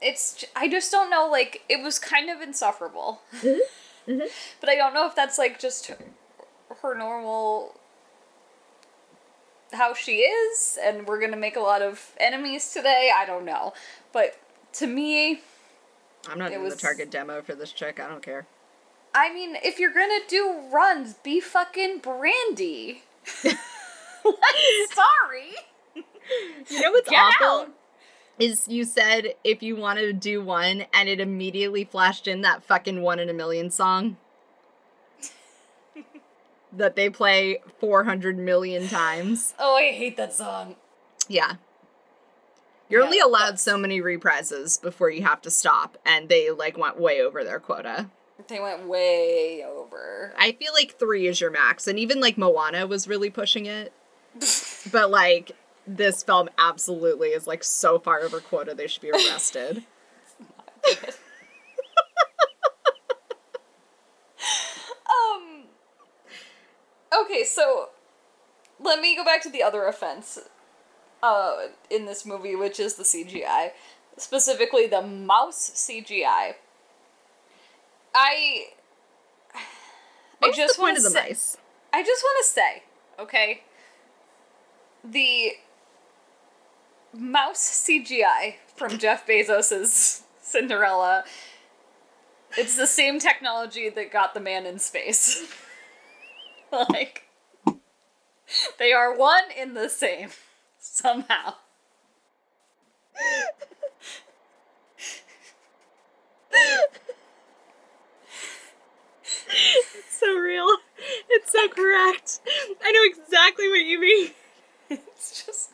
[0.00, 3.20] It's I just don't know like it was kind of insufferable.
[3.42, 3.58] Mhm.
[4.60, 5.96] But I don't know if that's like just her,
[6.80, 7.74] her normal
[9.72, 13.10] how she is and we're going to make a lot of enemies today.
[13.14, 13.72] I don't know.
[14.12, 14.38] But
[14.74, 15.40] to me,
[16.28, 17.98] I'm not in was- the target demo for this chick.
[18.00, 18.46] I don't care.
[19.14, 23.02] I mean, if you're going to do runs, be fucking Brandy.
[24.94, 25.54] sorry.
[26.70, 27.46] You know what's Get awful?
[27.46, 27.68] out.
[28.38, 32.62] Is you said if you want to do one and it immediately flashed in that
[32.64, 34.18] fucking one in a million song
[36.72, 39.54] that they play 400 million times.
[39.58, 40.76] Oh, I hate that song.
[41.28, 41.54] Yeah.
[42.90, 46.50] You're Yeah, only allowed that's- so many reprises before you have to stop, and they
[46.50, 48.10] like went way over their quota.
[48.48, 50.32] They went way over.
[50.38, 53.92] I feel like three is your max, and even like Moana was really pushing it.
[54.92, 55.50] But like
[55.84, 59.82] this film absolutely is like so far over quota they should be arrested.
[65.08, 65.64] Um.
[67.24, 67.90] Okay, so
[68.80, 70.38] let me go back to the other offense
[71.22, 73.70] uh, in this movie, which is the CGI,
[74.16, 76.54] specifically the mouse CGI.
[78.16, 78.68] I.
[80.38, 81.56] What's I just the point want of to the say, mice?
[81.92, 82.82] I just want to say,
[83.18, 83.62] okay,
[85.04, 85.52] the
[87.12, 91.24] mouse CGI from Jeff Bezos's Cinderella.
[92.56, 95.52] It's the same technology that got the man in space.
[96.72, 97.24] like,
[98.78, 100.30] they are one in the same
[100.78, 101.54] somehow.
[109.48, 110.66] It's so real.
[111.30, 112.40] It's so correct.
[112.82, 114.30] I know exactly what you mean.
[114.88, 115.70] It's just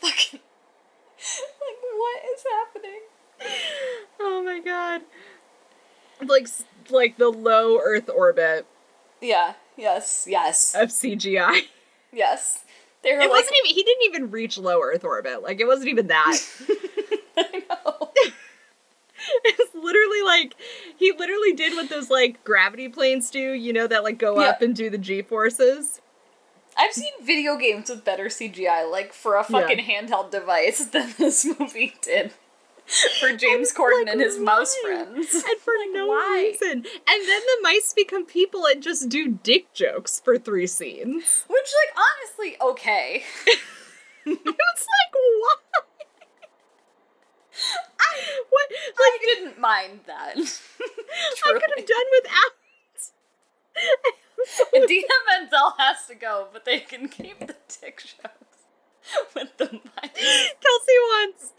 [0.00, 3.00] fucking like what is happening?
[4.20, 5.02] Oh my god.
[6.28, 6.48] Like
[6.90, 8.66] like the low Earth orbit
[9.20, 9.54] Yeah.
[9.76, 10.26] Yes.
[10.28, 10.74] Yes.
[10.74, 11.62] of CGI.
[12.12, 12.64] Yes.
[13.02, 15.42] They were It like, wasn't even he didn't even reach low Earth orbit.
[15.42, 16.38] Like it wasn't even that.
[17.36, 17.91] I know.
[19.44, 20.54] it's literally like
[20.96, 24.48] he literally did what those like gravity planes do, you know, that like go Yeah.
[24.50, 26.00] up and do the G forces.
[26.76, 31.44] I've seen video games with better CGI, like for a fucking handheld device, than this
[31.44, 32.32] movie did
[33.20, 35.34] for James Corden Like, and his mouse friends.
[35.34, 36.50] And for no why?
[36.52, 36.70] reason.
[36.78, 36.84] And
[37.28, 41.44] then the mice become people and just do dick jokes for three scenes.
[41.48, 43.22] Which, like, honestly, okay.
[44.26, 45.56] I was like, why?
[48.50, 48.68] what?
[48.98, 50.36] I didn't mind that.
[50.36, 52.52] I could have done without.
[54.74, 55.06] Idina
[55.40, 58.66] Menzel has to go, but they can keep the dick jokes
[59.34, 59.66] with the.
[59.66, 61.52] Kelsey wants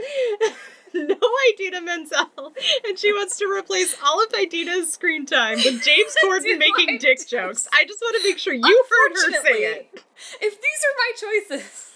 [0.93, 1.17] no
[1.51, 2.53] Idina Menzel,
[2.85, 7.17] and she wants to replace all of Idina's screen time with James Corden making dick
[7.17, 7.67] just- jokes.
[7.73, 10.03] I just want to make sure you heard her say it.
[10.41, 11.11] If these are my
[11.59, 11.89] choices,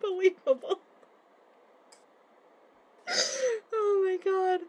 [0.00, 0.80] Believable.
[3.72, 4.60] Oh my god.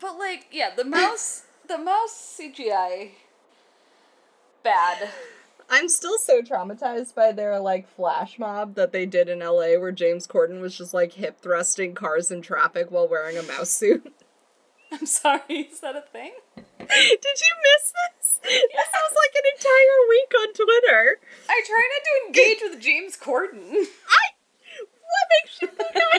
[0.00, 3.10] but like, yeah, the mouse, the mouse CGI,
[4.62, 5.08] bad.
[5.70, 9.92] I'm still so traumatized by their like flash mob that they did in LA where
[9.92, 14.12] James Corden was just like hip thrusting cars in traffic while wearing a mouse suit.
[15.00, 16.32] I'm sorry, is that a thing?
[16.56, 18.40] Did you miss this?
[18.42, 21.18] This was like an entire week on Twitter.
[21.48, 23.72] I try not to engage with James Corden.
[23.72, 23.84] I
[25.14, 26.18] what makes you think I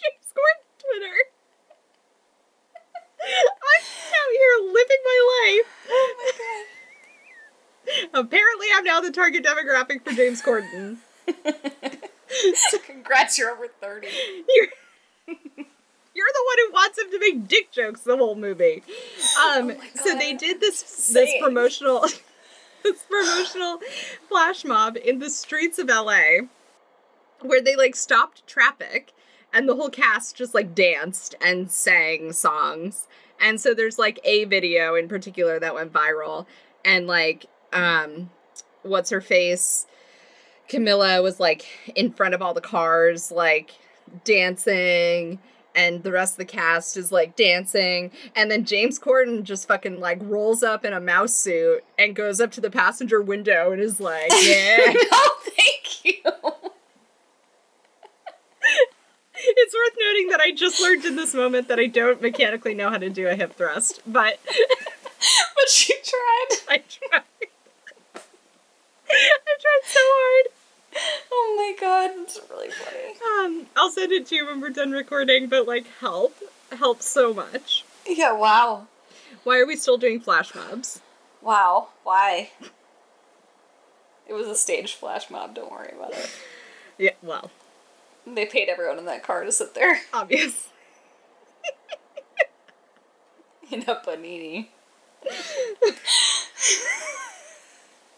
[0.00, 1.16] James Corden Twitter?
[3.22, 3.84] I'm
[4.18, 5.68] out here living my life.
[5.88, 6.30] Oh my
[8.14, 10.98] Apparently, I'm now the target demographic for James Corden.
[12.86, 14.08] Congrats, you're over 30.
[14.48, 14.68] You're,
[16.14, 18.82] you're the one who wants him to make dick jokes the whole movie.
[19.46, 22.00] Um, Oh so they did this just this promotional
[22.82, 23.80] this promotional
[24.28, 26.46] flash mob in the streets of LA,
[27.40, 29.12] where they like stopped traffic,
[29.52, 33.06] and the whole cast just like danced and sang songs.
[33.40, 36.46] And so there's like a video in particular that went viral,
[36.84, 38.30] and like um,
[38.82, 39.86] what's her face?
[40.68, 43.72] Camila was like in front of all the cars, like
[44.24, 45.38] dancing,
[45.74, 48.10] and the rest of the cast is like dancing.
[48.36, 52.40] And then James Corden just fucking like rolls up in a mouse suit and goes
[52.40, 54.92] up to the passenger window and is like, Yeah.
[54.92, 56.20] no, thank you.
[59.34, 62.90] it's worth noting that I just learned in this moment that I don't mechanically know
[62.90, 64.38] how to do a hip thrust, but
[65.54, 66.48] But she tried.
[66.68, 67.22] I tried.
[68.14, 70.51] I tried so hard.
[71.30, 73.14] Oh my god, it's really funny.
[73.60, 76.34] Um, I'll send it to you when we're done recording, but like help.
[76.70, 77.84] Help so much.
[78.06, 78.86] Yeah, wow.
[79.44, 81.00] Why are we still doing flash mobs?
[81.42, 81.88] Wow.
[82.02, 82.50] Why?
[84.26, 86.30] It was a staged flash mob, don't worry about it.
[86.98, 87.50] Yeah, well,
[88.26, 90.68] They paid everyone in that car to sit there obvious.
[93.70, 94.68] in a panini.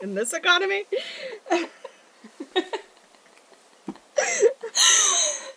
[0.00, 0.84] In this economy?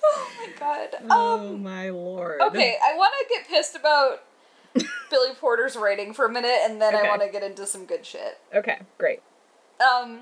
[0.09, 0.89] Oh my god.
[1.09, 2.41] oh Um my lord.
[2.41, 4.23] Okay, I wanna get pissed about
[5.09, 7.05] Billy Porter's writing for a minute and then Okay.
[7.05, 8.37] I wanna get into some good shit.
[8.53, 9.21] Okay, great.
[9.81, 10.21] Um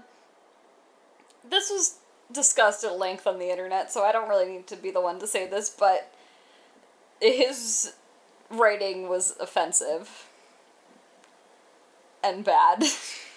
[1.47, 1.97] this was
[2.31, 5.19] discussed at length on the internet, so I don't really need to be the one
[5.19, 6.11] to say this, but
[7.21, 7.93] his
[8.49, 10.27] writing was offensive
[12.23, 12.83] and bad.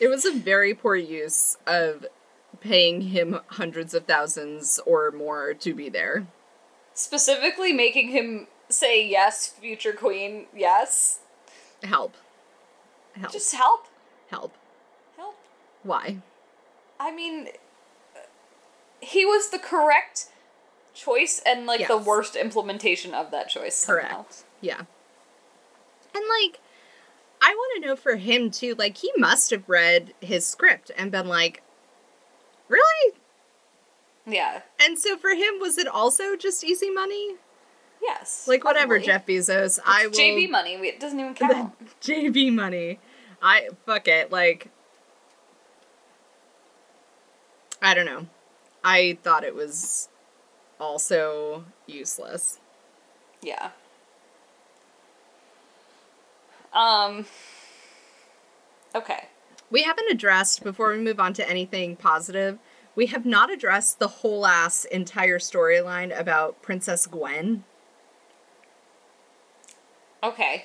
[0.01, 2.07] It was a very poor use of
[2.61, 6.27] paying him hundreds of thousands or more to be there.
[6.95, 11.21] Specifically making him say yes, future queen, yes.
[11.83, 12.15] Help.
[13.15, 13.33] Help.
[13.33, 13.87] Just help.
[14.29, 14.55] help.
[15.17, 15.37] Help.
[15.83, 16.19] Why?
[17.01, 17.49] I mean,
[19.01, 20.27] he was the correct
[20.95, 23.77] choice and like the worst implementation of that choice.
[23.77, 24.09] somehow.
[24.09, 24.45] Correct.
[24.61, 24.83] Yeah.
[26.15, 26.61] And like,
[27.41, 31.13] I want to know for him too, like, he must have read his script and
[31.13, 31.63] been like,
[32.69, 33.15] really?
[34.27, 34.63] Yeah.
[34.81, 37.37] And so for him, was it also just easy money?
[38.03, 38.47] Yes.
[38.47, 38.99] Like, whatever.
[38.99, 39.79] Jeff Bezos.
[39.85, 40.11] I will.
[40.11, 40.75] It's JB money.
[40.75, 41.73] It doesn't even count.
[42.01, 42.99] JB money.
[43.43, 44.31] I fuck it.
[44.31, 44.69] Like
[47.81, 48.27] I don't know.
[48.85, 50.09] I thought it was
[50.81, 52.59] also useless.
[53.43, 53.71] yeah.
[56.73, 57.25] Um.
[58.95, 59.25] Okay.
[59.71, 62.59] We haven't addressed before we move on to anything positive.
[62.95, 67.65] We have not addressed the whole ass entire storyline about Princess Gwen.
[70.23, 70.65] Okay.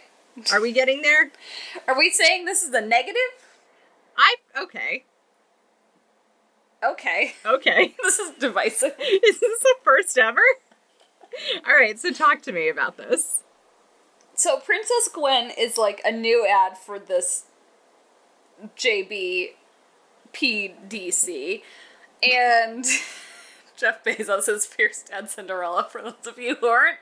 [0.52, 1.32] Are we getting there?
[1.88, 3.20] Are we saying this is a negative?
[4.18, 5.06] I okay.
[6.84, 7.34] Okay.
[7.46, 7.96] Okay.
[8.04, 8.94] This is divisive.
[9.00, 10.42] Is this the first ever?
[11.68, 13.44] All right, so talk to me about this.
[14.36, 17.46] So Princess Gwen is like a new ad for this
[18.78, 19.50] JB
[20.34, 21.62] PDC.
[22.22, 22.86] And
[23.76, 26.98] Jeff Bezos is Pierce Dad Cinderella for those of you who aren't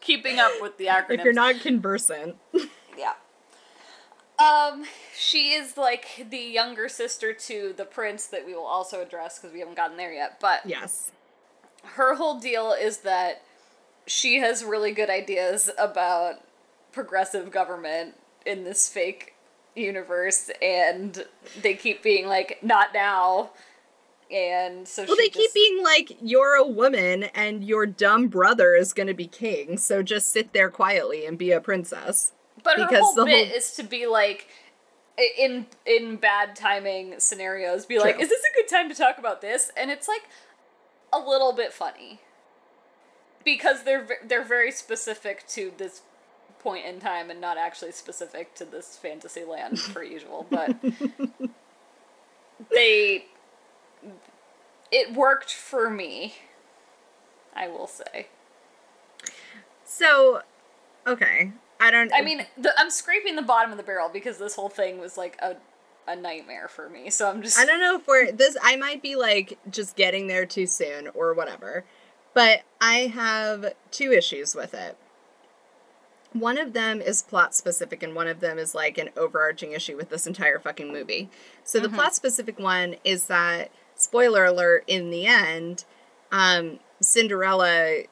[0.00, 1.10] keeping up with the acronyms.
[1.10, 2.36] If you're not conversant.
[2.96, 3.14] Yeah.
[4.38, 4.84] Um,
[5.16, 9.52] she is like the younger sister to the prince that we will also address because
[9.52, 10.38] we haven't gotten there yet.
[10.40, 11.10] But yes.
[11.82, 13.42] her whole deal is that
[14.06, 16.36] she has really good ideas about
[16.92, 18.14] progressive government
[18.46, 19.33] in this fake
[19.76, 21.24] universe, and
[21.62, 23.50] they keep being like, not now.
[24.30, 28.92] and so Well, they keep being like, you're a woman and your dumb brother is
[28.92, 32.32] going to be king, so just sit there quietly and be a princess.
[32.62, 34.48] But her because whole the bit whole- is to be like,
[35.38, 39.40] in in bad timing scenarios, be like, "Is this a good time to talk about
[39.40, 40.22] this?" And it's like
[41.12, 42.20] a little bit funny
[43.44, 46.02] because they're they're very specific to this
[46.64, 50.46] point in time and not actually specific to this fantasy land per usual.
[50.50, 50.76] But
[52.72, 53.26] they
[54.90, 56.34] it worked for me.
[57.54, 58.26] I will say.
[59.84, 60.42] So,
[61.06, 61.52] okay.
[61.78, 62.12] I don't.
[62.12, 65.16] I mean, the, I'm scraping the bottom of the barrel because this whole thing was
[65.16, 65.56] like a
[66.06, 67.10] a nightmare for me.
[67.10, 68.56] So I'm just I don't know if we're this.
[68.62, 71.84] I might be like just getting there too soon or whatever,
[72.32, 74.96] but I have two issues with it.
[76.34, 79.96] One of them is plot specific, and one of them is like an overarching issue
[79.96, 81.30] with this entire fucking movie.
[81.62, 85.84] So the plot specific one is that spoiler alert: in the end,
[86.32, 88.02] um, Cinderella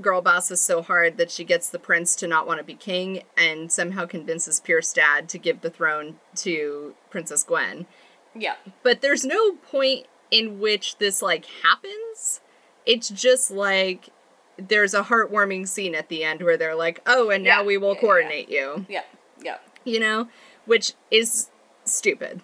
[0.00, 3.22] girl bosses so hard that she gets the prince to not want to be king
[3.36, 7.86] and somehow convinces Pierce dad to give the throne to Princess Gwen
[8.34, 8.56] yeah.
[8.82, 12.40] but there's no point in which this like happens
[12.84, 14.08] it's just like
[14.56, 17.76] there's a heartwarming scene at the end where they're like oh and now Yeah, we
[17.78, 18.00] will yeah, yeah, yeah.
[18.00, 19.02] coordinate you Yeah.
[19.42, 19.56] Yeah.
[19.84, 20.28] you know
[20.66, 21.50] which is
[21.84, 22.40] stupid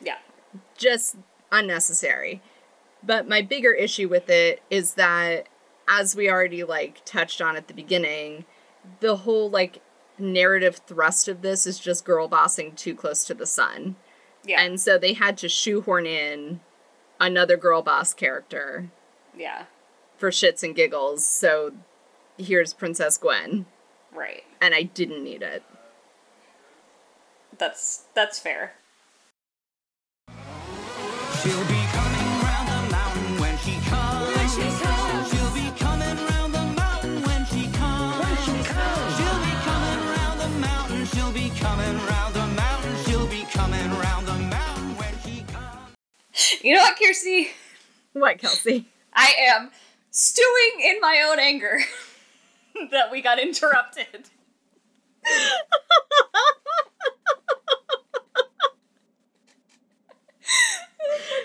[0.00, 0.18] Yeah.
[0.76, 1.16] just
[1.52, 2.42] unnecessary
[3.02, 5.46] but my bigger issue with it is that
[5.86, 8.44] as we already like touched on at the beginning
[9.00, 9.80] the whole like
[10.18, 13.96] narrative thrust of this is just girl bossing too close to the sun
[14.44, 14.60] Yeah.
[14.60, 16.60] and so they had to shoehorn in
[17.20, 18.90] another girl boss character
[19.36, 19.64] yeah.
[20.16, 21.24] For shits and giggles.
[21.26, 21.72] So
[22.38, 23.66] here's Princess Gwen,
[24.12, 24.44] Right.
[24.60, 25.62] and I didn't need it.
[27.56, 28.72] That's that's fair.
[31.42, 34.34] She'll be coming round the mountain when she comes.
[34.36, 35.30] When she comes.
[35.30, 38.18] She'll be coming round the mountain when she comes.
[38.24, 39.16] When she comes.
[39.18, 41.04] She'll be coming round the mountain.
[41.06, 42.96] She'll be coming round the mountain.
[43.04, 46.62] She'll be coming round the mountain when she comes.
[46.64, 47.48] You know what, Kirsty?
[48.14, 48.86] What, Kelsey?
[49.12, 49.70] I am
[50.14, 51.78] stewing in my own anger
[52.92, 54.30] that we got interrupted.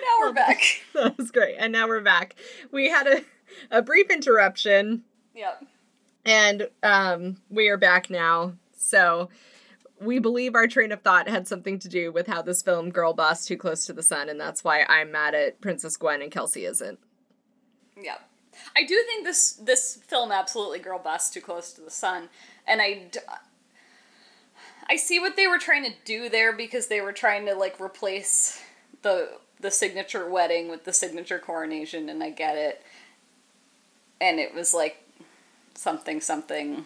[0.01, 0.62] now we're back.
[0.93, 1.55] that was great.
[1.58, 2.36] And now we're back.
[2.71, 3.21] We had a,
[3.71, 5.03] a brief interruption,
[5.36, 5.63] Yep.
[6.25, 8.53] and um, we are back now.
[8.77, 9.29] So
[10.01, 13.13] we believe our train of thought had something to do with how this film girl
[13.13, 16.32] boss too close to the sun, and that's why I'm mad at Princess Gwen and
[16.32, 16.99] Kelsey isn't.
[18.01, 18.28] Yep.
[18.76, 22.30] I do think this this film absolutely girl boss too close to the sun,
[22.67, 23.19] and I d-
[24.88, 27.80] I see what they were trying to do there because they were trying to like
[27.80, 28.62] replace
[29.02, 32.84] the the signature wedding with the signature coronation, and I get it.
[34.22, 35.04] And it was like
[35.76, 36.86] something something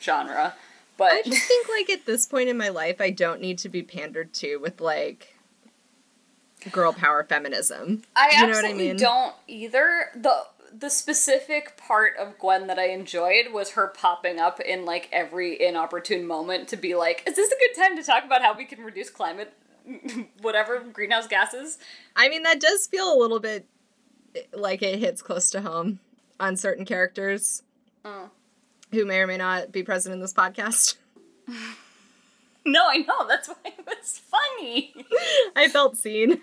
[0.00, 0.54] genre,
[0.96, 3.68] but I just think like at this point in my life, I don't need to
[3.68, 5.37] be pandered to with like
[6.72, 8.02] girl power feminism.
[8.16, 8.96] I you know what I absolutely mean?
[8.96, 10.06] don't either.
[10.14, 15.08] The the specific part of Gwen that I enjoyed was her popping up in like
[15.12, 18.54] every inopportune moment to be like, "Is this a good time to talk about how
[18.56, 19.52] we can reduce climate,
[20.42, 21.78] whatever greenhouse gases?"
[22.14, 23.66] I mean, that does feel a little bit
[24.52, 26.00] like it hits close to home
[26.38, 27.62] on certain characters
[28.04, 28.30] Mm.
[28.92, 30.96] who may or may not be present in this podcast.
[32.66, 34.94] No, I know that's why it was funny.
[35.56, 36.42] I felt seen.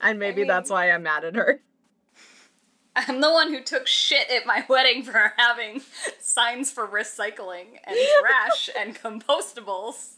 [0.00, 1.60] And maybe mean- that's why I'm mad at her.
[2.96, 5.82] I'm the one who took shit at my wedding for having
[6.20, 10.14] signs for recycling and trash and compostables.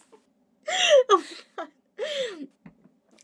[1.09, 1.23] Oh
[1.57, 2.49] my God.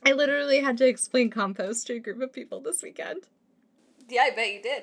[0.04, 3.24] I literally had to explain compost to a group of people this weekend.
[4.08, 4.82] Yeah, I bet you did.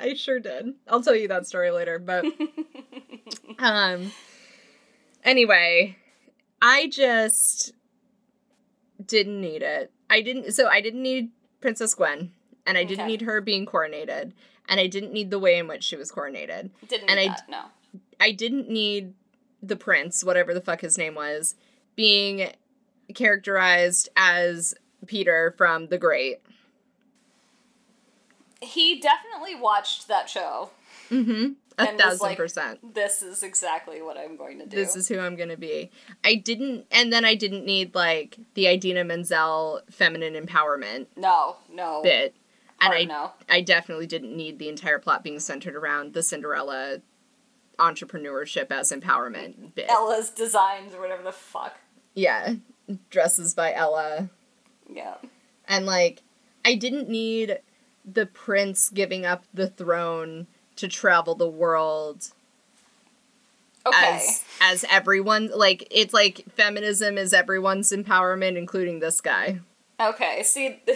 [0.00, 0.74] I sure did.
[0.88, 2.24] I'll tell you that story later, but
[3.58, 4.12] um
[5.24, 5.96] anyway,
[6.60, 7.72] I just
[9.04, 9.90] didn't need it.
[10.12, 12.32] I didn't so I didn't need Princess Gwen
[12.66, 13.10] and I didn't Okay.
[13.12, 14.32] need her being coronated
[14.68, 16.70] and I didn't need the way in which she was coronated.
[16.86, 17.62] Didn't And need I that, no.
[18.20, 19.14] I didn't need
[19.62, 21.54] the prince, whatever the fuck his name was,
[21.96, 22.52] being
[23.14, 24.74] characterized as
[25.06, 26.40] Peter from The Great.
[28.60, 30.70] He definitely watched that show.
[31.10, 31.52] Mm-hmm.
[31.78, 32.94] A And thousand like, percent.
[32.94, 34.76] This is exactly what I'm going to do.
[34.76, 35.90] This is who I'm gonna be.
[36.24, 42.00] I didn't, and then I didn't need like the Idina Menzel feminine empowerment no, no.
[42.02, 42.34] bit,
[42.80, 43.32] and I, no.
[43.48, 46.98] I definitely didn't need the entire plot being centered around the Cinderella
[47.78, 49.88] entrepreneurship as empowerment bit.
[49.88, 51.78] Ella's designs or whatever the fuck.
[52.14, 52.54] Yeah,
[53.10, 54.28] dresses by Ella,
[54.88, 55.14] Yeah.
[55.66, 56.22] and like
[56.64, 57.58] I didn't need
[58.04, 60.46] the prince giving up the throne
[60.82, 62.32] to travel the world
[63.86, 63.96] Okay.
[64.16, 69.60] as as everyone like it's like feminism is everyone's empowerment including this guy.
[70.00, 70.80] Okay, see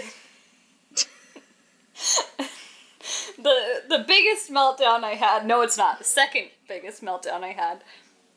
[3.39, 5.47] the the biggest meltdown I had.
[5.47, 5.99] No, it's not.
[5.99, 7.83] The second biggest meltdown I had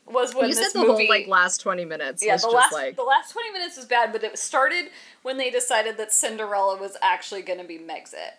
[0.05, 1.05] was when you this said the movie.
[1.05, 3.77] whole like last 20 minutes yeah, was the just last like the last twenty minutes
[3.77, 4.85] was bad, but it started
[5.21, 8.33] when they decided that Cinderella was actually going to be Megxit.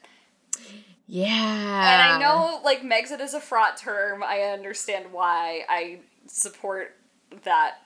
[1.13, 1.93] Yeah.
[1.93, 4.23] And I know like Megxit is a fraught term.
[4.23, 5.65] I understand why.
[5.69, 6.95] I support
[7.43, 7.79] that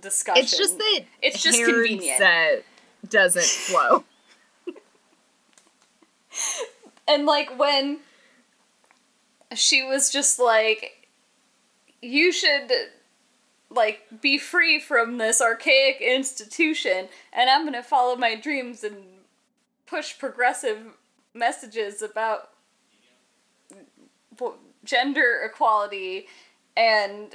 [0.00, 0.42] discussion.
[0.42, 2.16] it's just that It's just convenient.
[2.18, 2.64] set
[3.06, 4.04] doesn't flow.
[7.06, 7.98] And like when
[9.54, 11.08] she was just like,
[12.00, 12.72] you should
[13.68, 18.96] like be free from this archaic institution, and I'm gonna follow my dreams and
[19.86, 20.78] push progressive
[21.34, 22.50] messages about
[24.84, 26.26] gender equality
[26.76, 27.34] and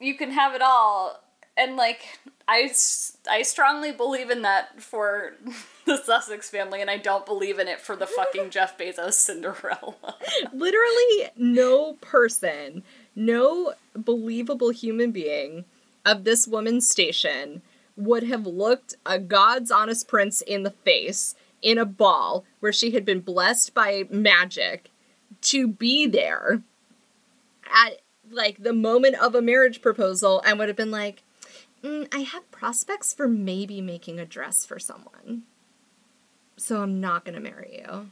[0.00, 1.22] you can have it all
[1.56, 2.70] and like I,
[3.30, 5.32] I strongly believe in that for
[5.86, 9.94] the Sussex family, and I don't believe in it for the fucking Jeff Bezos Cinderella.
[10.52, 12.82] Literally no person,
[13.14, 15.64] no believable human being
[16.04, 17.62] of this woman's station
[17.96, 21.34] would have looked a God's honest prince in the face
[21.64, 24.90] in a ball where she had been blessed by magic
[25.40, 26.62] to be there
[27.74, 28.00] at
[28.30, 31.22] like the moment of a marriage proposal and would have been like,
[31.82, 35.42] "Mm, I have prospects for maybe making a dress for someone.
[36.56, 38.10] So I'm not going to marry you.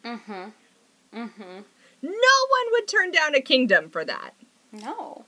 [2.03, 4.35] No one would turn down a kingdom for that.
[4.73, 5.25] no.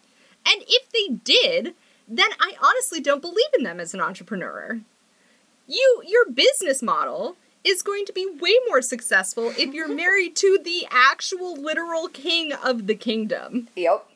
[0.46, 1.74] And if they did,
[2.06, 4.80] then I honestly don't believe in them as an entrepreneur.
[5.66, 10.58] You your business model is going to be way more successful if you're married to
[10.62, 14.06] the actual literal king of the kingdom Yep.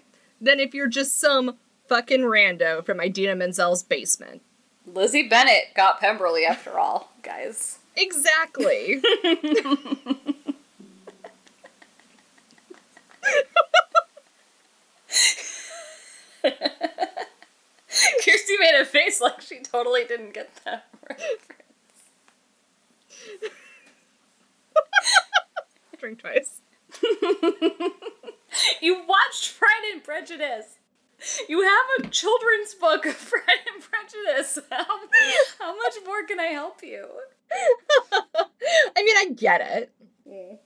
[0.41, 1.57] than if you're just some
[1.89, 4.43] fucking rando from Idina Menzel's basement.
[4.87, 7.79] Lizzie Bennet got Pemberley after all, guys.
[7.97, 9.03] Exactly.
[18.25, 20.87] Kirsty made a face like she totally didn't get that.
[25.99, 26.61] Drink twice.
[28.81, 30.79] You watched Pride and Prejudice.
[31.49, 34.59] You have a children's book of Pride and Prejudice.
[34.71, 34.85] How,
[35.59, 37.07] how much more can I help you?
[37.53, 39.93] I mean, I get it.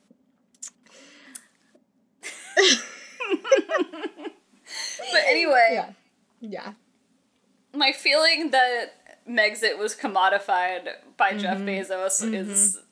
[5.12, 5.92] But anyway, Yeah.
[6.40, 6.72] Yeah.
[7.74, 11.68] my feeling that Megxit was commodified by Jeff mm-hmm.
[11.68, 12.87] Bezos is mm-hmm.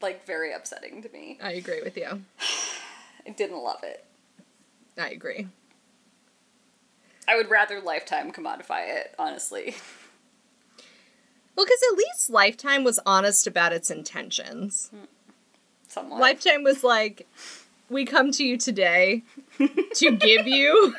[0.00, 1.38] like very upsetting to me.
[1.42, 2.06] I agree with you.
[3.26, 4.04] I didn't love it.
[4.96, 5.46] I agree.
[7.28, 9.76] I would rather Lifetime commodify it, honestly.
[11.54, 14.90] Well, because at least Lifetime was honest about its intentions.
[14.90, 15.04] Hmm.
[15.88, 16.20] Somewhat.
[16.20, 17.26] Lifetime was like,
[17.90, 19.24] we come to you today
[19.94, 20.94] to give you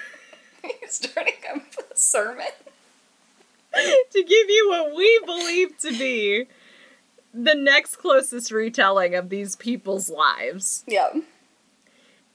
[0.88, 2.46] starting up a sermon.
[4.12, 6.46] to give you what we believe to be
[7.34, 10.84] the next closest retelling of these people's lives.
[10.88, 11.10] Yeah.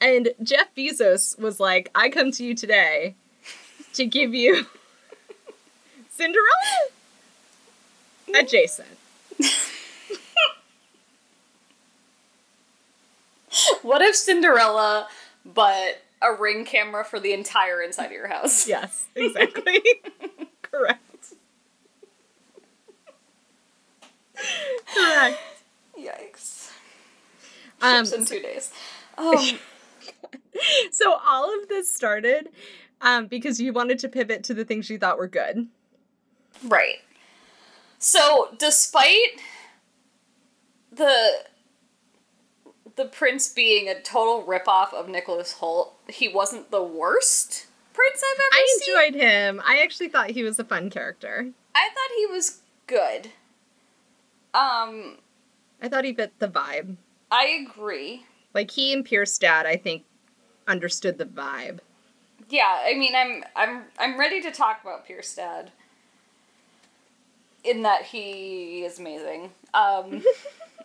[0.00, 3.14] And Jeff Bezos was like, I come to you today
[3.94, 4.66] to give you
[6.10, 6.88] Cinderella
[8.34, 8.88] adjacent.
[13.82, 15.08] What if Cinderella,
[15.44, 18.66] but a ring camera for the entire inside of your house?
[18.66, 19.80] Yes, exactly.
[20.62, 21.03] Correct.
[24.94, 25.38] Correct.
[25.98, 26.70] Yikes.
[27.80, 28.72] Um, Ships in two days.
[29.16, 29.38] Um,
[30.90, 32.48] so all of this started
[33.00, 35.68] um, because you wanted to pivot to the things you thought were good.
[36.64, 36.96] right.
[38.00, 39.40] So, despite
[40.92, 41.44] the
[42.96, 48.40] the prince being a total ripoff of Nicholas Hoult, he wasn't the worst prince I've
[48.40, 48.94] ever I seen.
[49.12, 49.62] enjoyed him.
[49.64, 51.50] I actually thought he was a fun character.
[51.74, 53.30] I thought he was good.
[54.54, 55.18] Um,
[55.82, 56.96] I thought he fit the vibe.
[57.30, 58.24] I agree.
[58.54, 60.04] Like he and Pierce Dad, I think,
[60.68, 61.80] understood the vibe.
[62.48, 65.72] Yeah, I mean, I'm I'm I'm ready to talk about Pierce Dad.
[67.64, 69.50] In that he is amazing.
[69.72, 70.22] Um,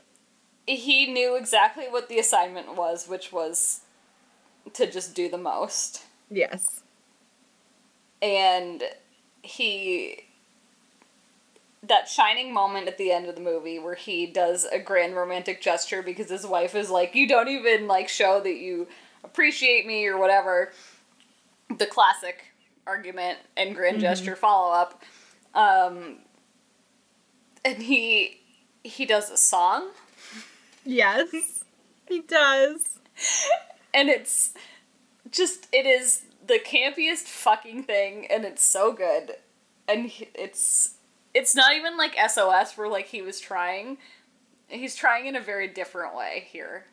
[0.66, 3.82] he knew exactly what the assignment was, which was
[4.74, 6.82] to just do the most, Yes.
[8.22, 8.84] and
[9.42, 10.24] he
[11.84, 15.62] that shining moment at the end of the movie where he does a grand romantic
[15.62, 18.88] gesture because his wife is like, "You don't even like show that you
[19.24, 20.72] appreciate me or whatever."
[21.78, 22.46] The classic
[22.88, 25.04] argument and grand gesture follow up.
[25.54, 26.18] Um,
[27.64, 28.42] and he
[28.84, 29.90] he does a song
[30.86, 31.64] Yes,
[32.08, 33.00] he does.
[33.94, 34.54] and it's
[35.30, 39.34] just it is the campiest fucking thing and it's so good
[39.88, 40.96] and it's
[41.34, 43.98] it's not even like sos where like he was trying
[44.68, 46.86] he's trying in a very different way here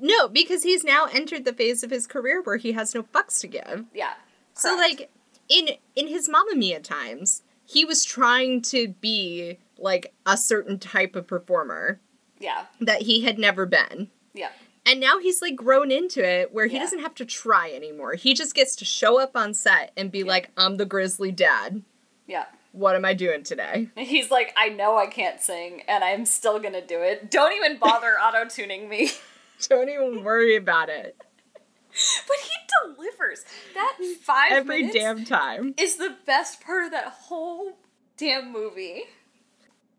[0.00, 3.40] No, because he's now entered the phase of his career where he has no fucks
[3.40, 3.84] to give.
[3.94, 4.14] yeah
[4.54, 5.10] So like
[5.48, 11.16] in in his Mamma Mia times, he was trying to be like a certain type
[11.16, 11.98] of performer
[12.38, 14.10] yeah that he had never been.
[14.34, 14.50] yeah
[14.86, 16.82] And now he's like grown into it where he Yeah.
[16.82, 18.14] doesn't have to try anymore.
[18.14, 21.82] He just gets to show up on set and be like, I'm the grizzly dad.
[22.26, 23.88] yeah What am I doing today?
[23.96, 27.30] He's like i know i can't sing and i'm still gonna do it.
[27.30, 29.10] Don't even bother auto-tuning me.
[29.68, 31.16] Don't even worry about it.
[31.18, 33.44] but he delivers.
[33.74, 35.74] That five Every minutes damn time.
[35.76, 37.76] is the best part of that whole
[38.16, 39.02] damn movie.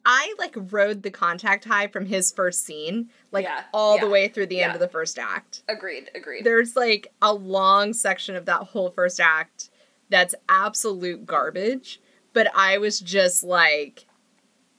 [0.04, 4.30] I like rode the contact high from his first scene, like Yeah, all the way
[4.30, 5.62] through the end of the first act.
[5.68, 6.44] agreed agreed.
[6.44, 9.70] There's like a long section of that whole first act
[10.10, 12.02] that's absolute garbage,
[12.34, 14.06] but I was just like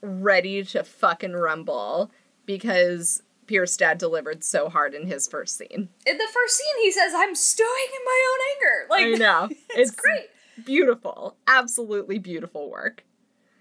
[0.00, 2.11] ready to fucking rumble
[2.46, 5.88] because Pierce Dad delivered so hard in his first scene.
[6.07, 9.48] in the first scene he says i'm stewing in my own anger like I know.
[9.70, 10.28] it's, great
[10.64, 11.36] Beautiful.
[11.46, 13.05] Absolutely beautiful work.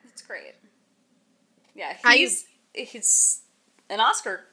[0.03, 0.55] it's great
[1.75, 3.41] yeah I- he's he's
[3.89, 4.45] an oscar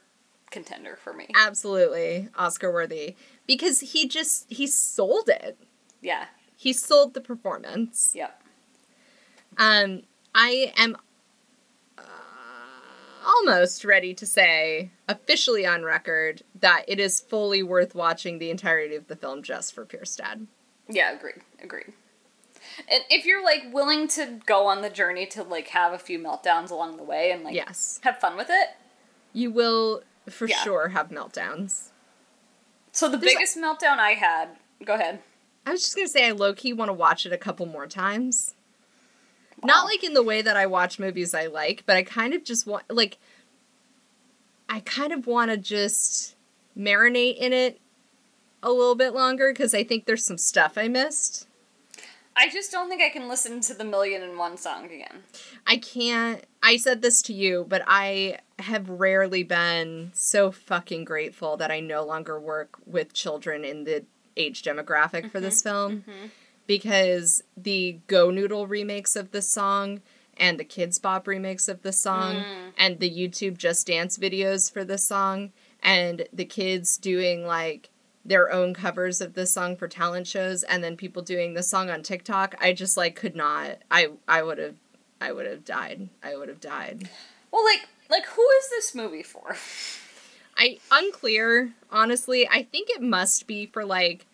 [0.51, 3.15] contender for me Absolutely Oscar worthy
[3.47, 5.57] because he just he sold it.
[6.01, 6.25] yeah
[6.55, 8.11] He sold the performance.
[8.15, 8.38] yep
[9.59, 10.03] Um,
[10.33, 10.95] I am
[11.97, 12.01] uh,
[13.27, 18.95] almost ready to say, officially on record, that it is fully worth watching the entirety
[18.95, 20.47] of the film just for Pierce Dad.
[20.89, 21.93] yeah agreed agreed
[22.91, 26.17] and if you're like willing to go on the journey to like have a few
[26.17, 27.99] meltdowns along the way and like Yes.
[28.03, 28.69] have fun with it
[29.33, 30.57] You will for Yeah.
[30.63, 31.89] sure have meltdowns.
[32.91, 34.49] so the There's a- biggest meltdown i had
[34.83, 35.19] go ahead
[35.65, 37.85] I was just gonna say, I low key want to watch it a couple more
[37.85, 38.55] times.
[39.63, 42.43] Not like in the way that I watch movies I like, but I kind of
[42.43, 43.17] just want, like,
[44.67, 46.35] I kind of want to just
[46.77, 47.79] marinate in it
[48.61, 51.47] a little bit longer because I think there's some stuff I missed.
[52.35, 55.23] i just don't think i can listen to the million and one song again
[55.69, 56.43] I can't.
[56.63, 61.79] I said this to you, but I have rarely been so fucking grateful that I
[61.79, 64.03] no longer work with children in the
[64.35, 65.69] age demographic for this mm-hmm.
[65.69, 66.27] film mm-hmm.
[66.69, 70.03] Because the GoNoodle remakes of the song
[70.37, 72.71] and the Kidz Bop remakes of the song mm.
[72.77, 75.51] and the YouTube Just Dance videos for the song
[75.81, 77.89] and the kids doing like
[78.23, 81.89] their own covers of this song for talent shows and then people doing the song
[81.89, 83.79] on TikTok I just like could not.
[83.89, 84.75] I I would have
[85.19, 86.09] I would have died.
[86.21, 87.09] I would have died.
[87.49, 89.57] Well like like who is this movie for?
[90.55, 92.47] I unclear honestly.
[92.47, 94.27] I think it must be for like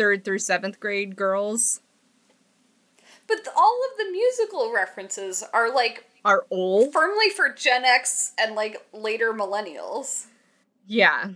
[0.00, 1.80] 3rd through 7th grade girls
[3.26, 8.32] but th- all of the musical references are like are old firmly for Gen X
[8.38, 10.26] and like later millennials,
[10.86, 11.30] yeah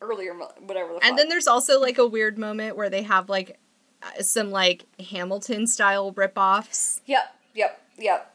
[0.00, 1.04] earlier whatever the fuck.
[1.04, 3.58] And then there's also like a weird moment where they have like
[4.02, 7.00] uh, some like Hamilton style ripoffs.
[7.06, 8.34] yep, yep, yep.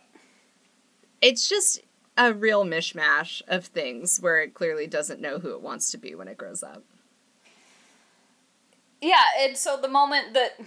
[1.22, 1.82] It's just
[2.18, 6.16] a real mishmash of things where it clearly doesn't know who it wants to be
[6.16, 6.84] when it grows up.
[9.04, 10.60] Yeah, and so the moment that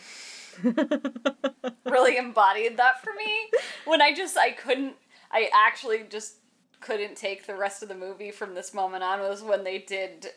[1.86, 3.50] really embodied that for me
[3.86, 4.94] when I just I couldn't
[5.32, 6.36] I actually just
[6.80, 10.28] couldn't take the rest of the movie from this moment on was when they did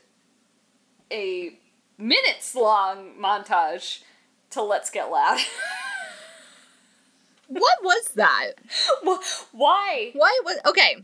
[1.12, 1.58] a
[1.98, 4.02] minutes long montage
[4.52, 5.40] to Let's Get Loud.
[7.48, 8.54] what was that?
[9.52, 10.12] Why?
[10.14, 11.04] Why was okay?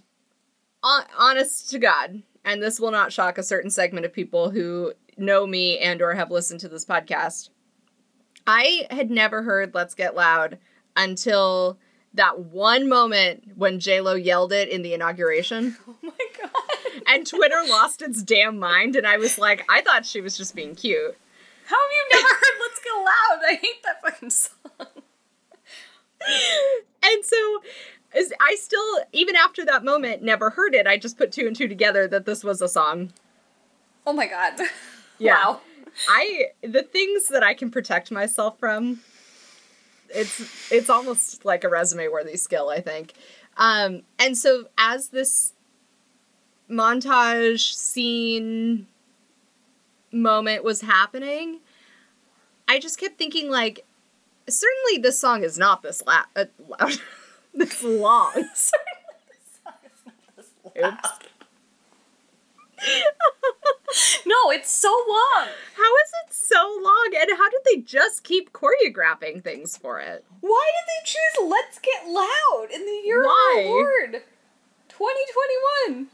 [0.81, 4.93] Hon- honest to God, and this will not shock a certain segment of people who
[5.17, 7.49] know me and or have listened to this podcast.
[8.47, 10.57] I had never heard "Let's Get Loud"
[10.95, 11.77] until
[12.13, 16.11] that one moment when J Lo yelled it in the inauguration, Oh my
[16.41, 17.03] god.
[17.07, 18.95] and Twitter lost its damn mind.
[18.95, 21.17] And I was like, I thought she was just being cute.
[21.65, 23.39] How have you never heard Let's Get Loud?
[23.49, 25.01] I hate that fucking song.
[27.03, 27.61] And so,
[28.39, 30.87] I still, even after that moment, never heard it.
[30.87, 33.11] I just put two and two together that this was a song.
[34.07, 34.53] Oh my god.
[35.17, 35.35] Yeah.
[35.45, 35.61] Wow.
[36.09, 38.99] I the things that I can protect myself from.
[40.09, 43.13] It's it's almost like a resume worthy skill, I think.
[43.57, 45.53] Um, and so as this
[46.69, 48.87] montage scene
[50.11, 51.59] moment was happening,
[52.67, 53.85] I just kept thinking like,
[54.49, 56.99] certainly this song is not this la- uh, loud,
[57.53, 58.33] this long.
[60.77, 61.11] Oops.
[64.25, 65.47] No, it's so long.
[65.75, 70.25] How is it so long, and how did they just keep choreographing things for it?
[70.41, 73.55] Why did they choose Let's Get Loud in the year Why?
[73.59, 74.23] of our Lord?
[74.89, 76.07] 2021.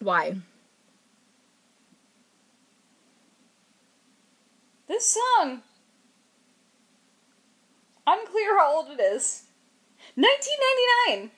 [0.00, 0.36] Why?
[4.86, 5.62] This song.
[8.06, 9.44] Unclear how old it is.
[10.14, 11.30] 1999.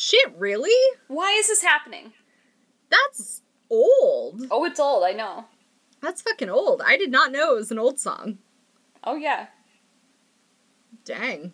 [0.00, 0.70] Shit, really?
[1.08, 2.12] Why is this happening?
[2.88, 4.42] That's old.
[4.48, 5.46] Oh, it's old, I know.
[6.00, 6.82] That's fucking old.
[6.86, 8.38] I did not know it was an old song.
[9.02, 9.48] Oh, yeah.
[11.04, 11.52] Dang.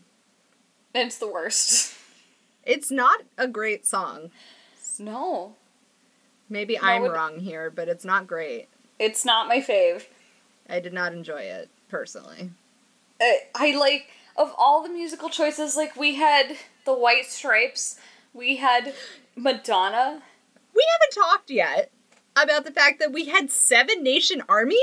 [0.94, 1.96] It's the worst.
[2.66, 4.30] It's not a great song.
[4.98, 5.54] No.
[6.48, 8.68] Maybe No, I'm wrong here, but it's not great.
[8.98, 10.04] It's not my fave.
[10.68, 12.50] I did not enjoy it personally.
[13.20, 17.98] I, I like, of all the musical choices, like, we had The White Stripes,
[18.34, 18.92] we had
[19.36, 20.22] Madonna.
[20.74, 21.90] We haven't talked yet
[22.36, 24.82] about the fact that we had Seven Nation Army.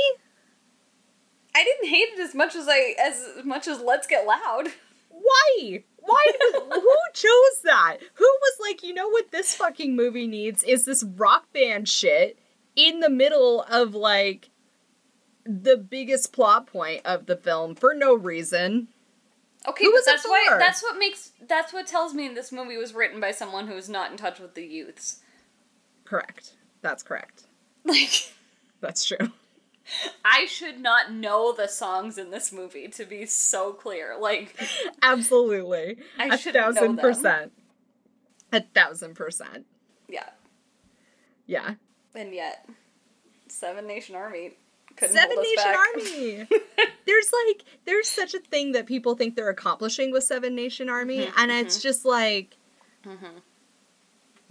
[1.53, 4.69] I didn't hate it as much as I as much as Let's Get Loud.
[5.09, 5.83] Why?
[5.97, 6.25] Why?
[6.53, 7.97] who chose that?
[8.15, 12.39] Who was like, you know what this fucking movie needs is this rock band shit
[12.75, 14.49] in the middle of like
[15.45, 18.87] the biggest plot point of the film for no reason.
[19.67, 22.51] Okay, Who but was it that's why that's what makes that's what tells me this
[22.51, 25.19] movie was written by someone who is not in touch with the youths.
[26.05, 26.53] Correct.
[26.81, 27.43] That's correct.
[27.85, 28.31] Like
[28.79, 29.31] That's true.
[30.25, 34.15] I should not know the songs in this movie to be so clear.
[34.19, 34.55] Like
[35.03, 35.97] Absolutely.
[36.19, 37.51] I a should know thousand percent.
[38.53, 39.65] A thousand percent.
[40.09, 40.29] yeah,
[41.45, 41.75] Yeah.
[42.15, 42.67] and yet
[43.47, 44.51] Seven Nation Army
[45.01, 45.75] couldn't Seven Nation.
[45.75, 46.47] Army.
[47.05, 51.25] there's like there's such a thing that people think they're accomplishing with Seven Nation Army,
[51.25, 52.55] Mm-hmm, and it's just like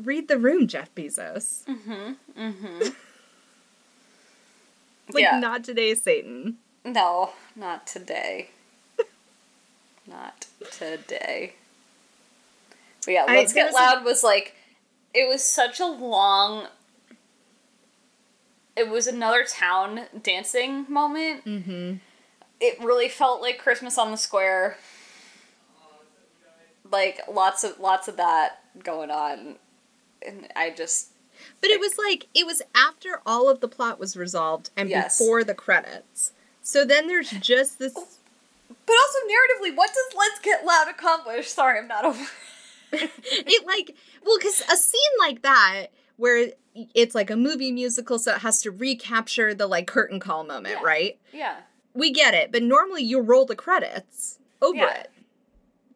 [0.02, 1.64] read the room, Jeff Bezos.
[1.64, 2.88] Mm-hmm.
[5.12, 5.40] Like Yeah.
[5.40, 6.58] not today, Satan.
[6.84, 8.50] No, not today.
[10.06, 11.54] not today.
[13.04, 14.54] But yeah, Let's there Get was a- Loud was like,
[15.12, 16.66] it was such a long.
[18.80, 21.44] It was another town dancing moment.
[21.44, 21.96] Mm-hmm.
[22.60, 24.78] It really felt like Christmas on the Square.
[26.90, 29.56] Like lots of lots of that going on,
[30.26, 31.08] and I just
[31.60, 35.18] But it was like it was after all of the plot was resolved and Yes.
[35.18, 36.32] before the credits.
[36.62, 41.50] So then there's just this But also narratively, what does Let's Get Loud accomplish?
[41.50, 42.26] Sorry, I'm not over.
[42.92, 46.52] it like well because a scene like that where
[46.94, 50.76] it's like a movie musical so it has to recapture the like curtain call moment
[50.80, 50.86] Yeah.
[50.86, 51.56] right Yeah.
[51.94, 55.00] we get it but normally you roll the credits over Yeah.
[55.00, 55.10] it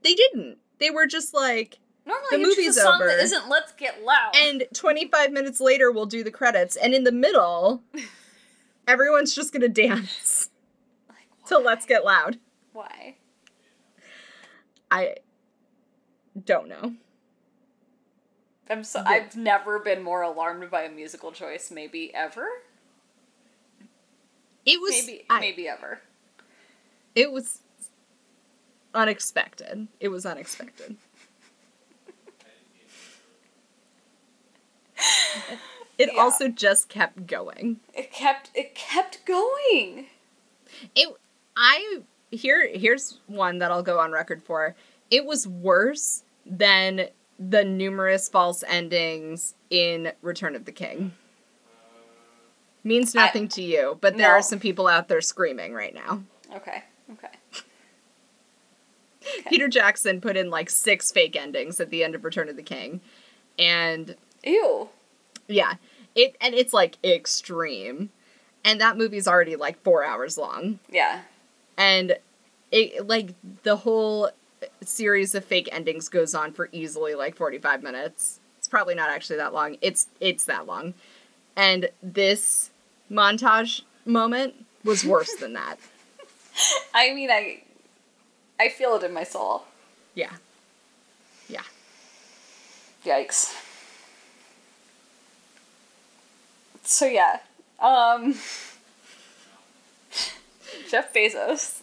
[0.03, 3.07] they didn't they were just like Normally, The movie's a song over.
[3.07, 7.05] that isn't "Let's Get Loud." and 25 minutes later we'll do the credits and in
[7.05, 7.83] the middle
[8.87, 10.51] everyone's just gonna dance
[11.09, 12.39] like, to let's get loud
[12.75, 13.17] why?
[14.91, 15.15] i
[16.45, 16.93] don't know
[18.75, 19.03] I'm so.
[19.07, 21.71] I've never been more alarmed by a musical choice.
[21.71, 22.47] Maybe ever.
[24.67, 25.25] it was Maybe.
[25.31, 26.01] I- maybe ever.
[27.15, 27.61] it was
[28.95, 30.97] unexpected it was unexpected
[35.99, 36.21] it Yeah.
[36.21, 38.51] also just kept going It kept.
[38.55, 40.07] It kept going.
[40.95, 41.09] it
[41.57, 41.99] i
[42.31, 44.75] here here's one that i'll go on record for
[45.11, 47.09] it was worse than
[47.39, 51.13] the numerous false endings in return of the king
[52.83, 54.35] means I- nothing to you but there No.
[54.35, 56.23] are some people out there screaming right now
[56.55, 56.85] Okay.
[57.13, 57.29] Okay.
[59.49, 62.63] peter jackson put in like six fake endings at the end of return of the
[62.63, 63.01] king
[63.59, 64.89] and Ew.
[65.49, 65.75] yeah
[66.15, 68.11] it and it's like extreme
[68.65, 71.23] and that movie's already like four hours long Yeah.
[71.77, 72.17] and
[72.71, 73.31] it like
[73.63, 74.31] the whole
[74.83, 79.37] series of fake endings goes on for easily like 45 minutes it's probably not actually
[79.37, 80.95] that long it's it's that long
[81.57, 82.71] and this
[83.11, 84.55] montage moment
[84.85, 85.77] was worse than that
[86.95, 87.63] I mean, I.
[88.61, 89.65] I feel it in my soul.
[90.15, 90.31] yeah
[91.49, 91.63] yeah
[93.05, 93.53] Yikes.
[96.85, 97.41] So yeah,
[97.81, 98.35] um
[100.91, 101.81] Jeff Bezos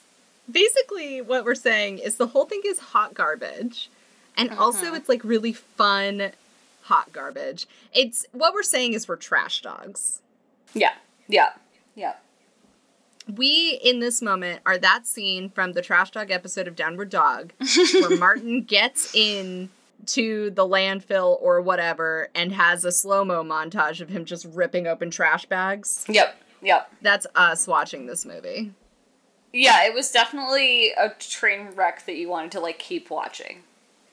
[0.51, 3.89] basically what we're saying is the whole thing is hot garbage
[4.37, 4.63] and uh-huh.
[4.63, 6.31] also it's like really fun
[6.83, 10.21] hot garbage it's what we're saying is we're trash dogs
[10.73, 10.93] Yeah.
[11.27, 11.49] Yeah.
[11.95, 12.13] Yeah.
[13.37, 17.53] we in this moment are that scene from the trash dog episode of downward dog
[17.93, 19.69] where martin gets in
[20.07, 25.11] to the landfill or whatever and has a slow-mo montage of him just ripping open
[25.11, 26.35] trash bags Yep.
[26.63, 26.91] Yep.
[27.01, 28.71] that's us watching this movie
[29.53, 33.63] Yeah, it was definitely a train wreck that you wanted to like keep watching.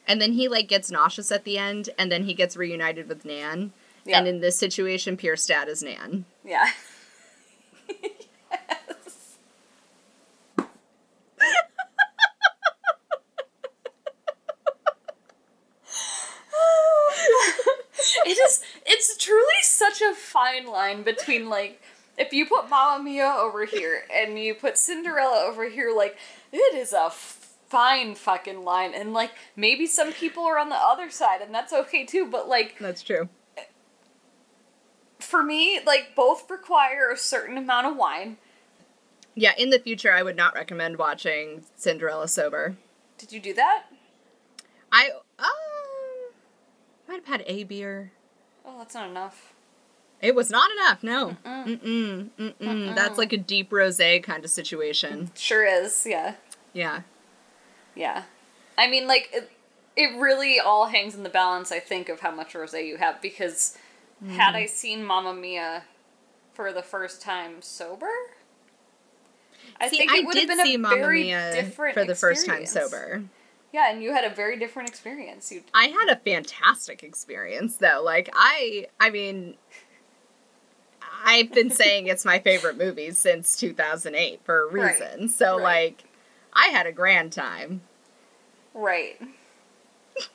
[0.06, 3.24] And then he like gets nauseous at the end, and then he gets reunited with
[3.24, 3.72] Nan.
[4.04, 4.18] Yeah.
[4.18, 6.24] And in this situation, Pierce Dad is Nan.
[6.44, 6.70] Yeah.
[18.26, 21.80] it is it's truly such a fine line between like
[22.18, 26.16] if you put Mamma Mia over here and you put Cinderella over here, like
[26.52, 28.92] it is a fine fucking line.
[28.94, 32.48] And like maybe some people are on the other side and that's okay too, but
[32.48, 33.28] like That's true.
[35.20, 38.36] for me, like both require a certain amount of wine.
[39.34, 42.76] Yeah, in the future, I would not recommend watching Cinderella sober.
[43.18, 43.84] Did you do that?
[44.90, 45.46] I um
[47.06, 48.12] might have had a beer.
[48.64, 49.54] Oh, that's not enough.
[50.20, 51.02] It was not enough.
[51.02, 51.36] No.
[51.44, 52.30] Mm-mm.
[52.38, 52.94] Mm-mm.
[52.94, 55.30] That's like a deep rosé kind of situation.
[55.34, 56.34] Sure is, yeah.
[56.72, 57.02] Yeah.
[57.94, 58.24] Yeah.
[58.76, 59.50] I mean, like, it,
[59.96, 63.20] it really all hangs in the balance, I think, of how much rose you have,
[63.22, 63.76] because
[64.26, 64.56] had mm-hmm.
[64.56, 65.84] I seen Mamma Mia
[66.52, 68.10] for the first time sober,
[69.80, 72.14] I See, think I it would have been a Mamma very Mia different for the
[72.14, 73.22] first time sober.
[73.72, 75.52] Yeah, and you had a very different experience.
[75.52, 78.02] You I had a fantastic experience though.
[78.02, 79.56] Like I I mean
[81.24, 84.98] I've been saying it's my favorite movie since 2008 for a Right.
[85.00, 85.28] reason.
[85.28, 85.62] So Right.
[85.62, 86.04] like
[86.52, 87.82] I had a grand time.
[88.74, 89.20] right?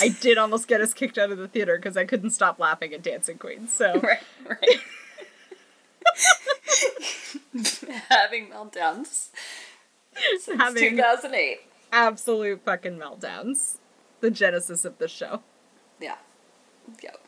[0.00, 2.92] I did almost get us kicked out of the theater because I couldn't stop laughing
[2.94, 3.68] at Dancing Queen.
[3.68, 4.80] So Right, right.
[8.08, 9.28] Having meltdowns
[10.38, 11.60] since having 2008.
[11.92, 13.78] absolute fucking meltdowns.
[14.20, 15.42] The genesis of the show.
[16.00, 16.16] Yeah.
[17.02, 17.20] Yep.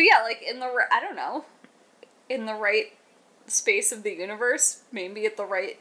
[0.00, 1.44] But yeah, like in the I don't know,
[2.30, 2.86] in the right
[3.46, 5.78] space of the universe, maybe at the right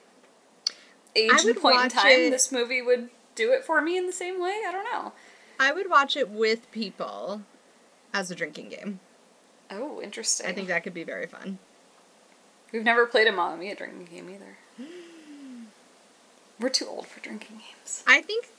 [1.15, 4.11] age and point in time, it- this movie would do it for me in the
[4.11, 4.61] same way.
[4.67, 5.13] I don't know.
[5.57, 7.43] I would watch it with people
[8.13, 8.99] as a drinking game.
[9.71, 10.47] Oh, interesting.
[10.47, 11.57] I think that could be very fun.
[12.73, 14.57] we've never played a Mamma Mia drinking game either.
[16.59, 18.03] We're too old for drinking games.
[18.05, 18.49] I think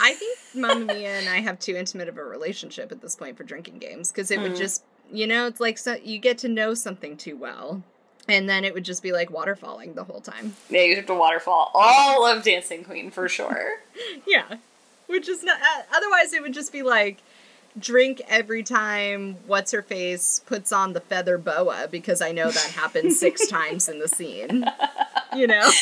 [0.00, 3.36] I think Mamma Mia and I have too intimate of a relationship at this point
[3.36, 4.58] for drinking games because it would Mm.
[4.58, 4.82] just
[5.12, 7.82] you know it's like so you get to know something too well,
[8.28, 10.56] and then it would just be like waterfalling the whole time.
[10.70, 13.70] Yeah, you have to waterfall all of Dancing Queen for sure.
[14.26, 14.56] Yeah,
[15.06, 15.58] which is not.
[15.60, 17.18] Uh, otherwise, it would just be like
[17.78, 22.70] drink every time what's her face puts on the feather boa because I know that
[22.76, 24.64] happens six times in the scene.
[25.36, 25.68] You know.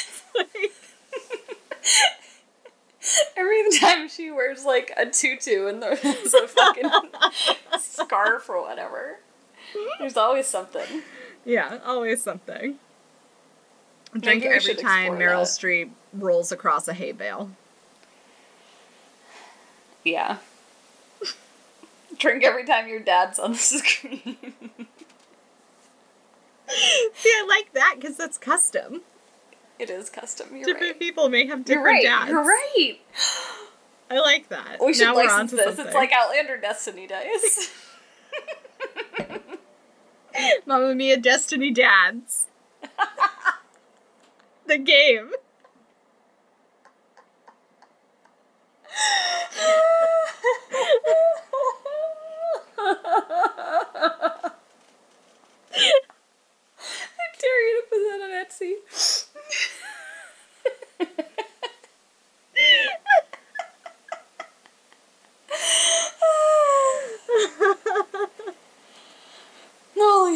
[3.37, 6.91] Every time she wears like a tutu and there's a fucking
[7.79, 9.19] scarf or whatever.
[9.99, 11.03] There's always something.
[11.45, 12.77] Yeah, always something.
[14.19, 15.43] Drink every time Meryl.
[15.43, 17.51] Streep rolls across a hay bale.
[20.05, 20.39] Yeah.
[22.19, 24.37] Drink every time your dad's on the screen.
[27.15, 29.01] See, I like that because that's custom.
[29.79, 30.49] It is custom.
[30.55, 30.99] You're different right.
[31.01, 32.03] people may have You're different right.
[32.05, 32.31] dads.
[32.31, 32.99] You're right.
[34.11, 34.79] I like that.
[34.85, 35.65] We should now we're license this.
[35.65, 35.87] something.
[35.87, 37.71] It's like Outlander Destiny Dice.
[40.67, 42.47] Mamma Mia Destiny Dads.
[44.67, 45.31] the game.
[52.85, 54.51] I
[57.41, 58.73] dare you to put that on Etsy.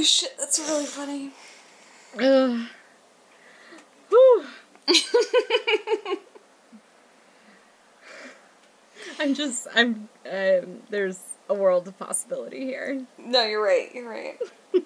[0.07, 1.30] Shit, that's really funny.
[2.18, 2.66] Ugh.
[4.09, 4.44] Whew.
[9.18, 13.04] I'm just, I'm, um, there's a world of possibility here.
[13.18, 14.38] No, you're right, you're right.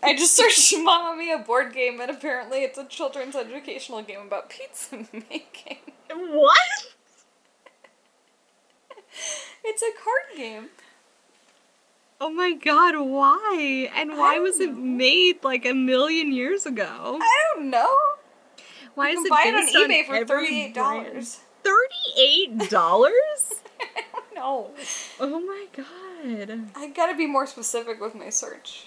[0.03, 4.49] I just searched Mamma Mia board game and apparently it's a children's educational game about
[4.51, 5.79] pizza making.
[6.13, 6.57] What?
[9.65, 10.69] It's a card game.
[12.21, 13.91] Oh my god, why?
[13.95, 14.81] And why was it know.
[14.81, 17.19] made like a million years ago?
[17.21, 17.97] I don't know.
[18.95, 21.41] Why You is can it buy it on eBay for thirty-eight dollars.
[21.65, 23.55] Thirty-eight dollars?
[24.35, 24.71] No,
[25.19, 26.71] oh my god.
[26.75, 28.87] I gotta be more specific with my search.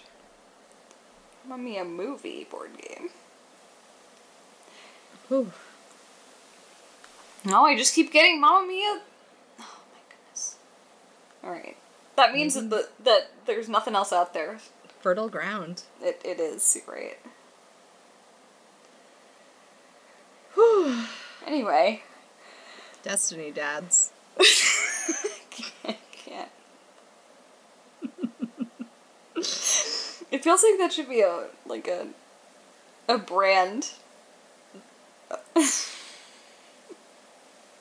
[1.47, 3.09] Mamma Mia movie board game.
[5.27, 5.51] Whew.
[7.45, 9.01] No, I just keep getting Mamma Mia.
[9.59, 10.55] Oh my goodness.
[11.43, 11.77] All right,
[12.15, 14.59] that means that the, that there's nothing else out there.
[15.01, 15.83] Fertile ground.
[16.01, 17.17] It it is great.
[20.53, 21.03] Whew.
[21.45, 22.01] Anyway,
[23.03, 24.11] Destiny dads.
[25.49, 25.97] can't.
[26.13, 26.49] can't.
[29.35, 32.07] it feels like that should be a like a
[33.09, 33.91] a brand.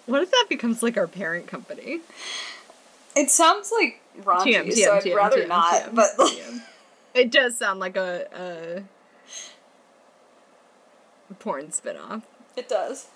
[0.07, 2.01] What if that becomes like our parent company?
[3.15, 5.95] It sounds like raunchy, TM, so TM, I'd TM, rather not.
[5.95, 6.11] But.
[7.15, 8.83] It does sound like a,
[11.31, 12.23] a porn spinoff.
[12.57, 13.09] it does.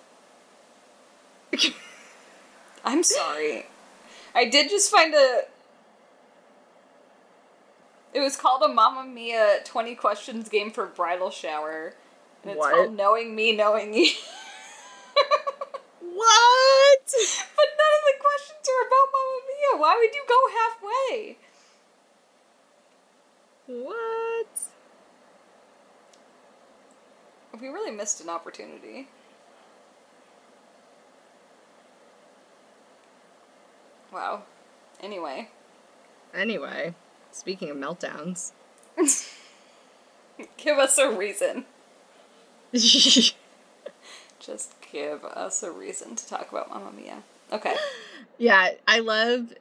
[2.85, 3.65] I'm sorry.
[4.35, 5.41] I did just find a.
[8.13, 11.95] It was called a Mamma Mia 20 questions game for bridal shower.
[12.43, 12.73] And it's What?
[12.75, 14.09] called Knowing Me, Knowing You.
[16.01, 16.99] what?
[17.57, 19.79] But none of the questions are about Mamma Mia.
[19.79, 21.37] Why would you go halfway?
[23.67, 24.47] What?
[27.59, 29.09] We really missed an opportunity.
[34.11, 34.43] Wow.
[35.01, 35.49] Anyway.
[36.33, 36.95] Anyway,
[37.31, 38.51] speaking of meltdowns.
[40.57, 41.65] Give us a reason.
[42.73, 43.35] Just
[44.91, 47.23] give us a reason to talk about Mamma Mia.
[47.51, 47.75] Okay.
[48.37, 49.53] yeah, I love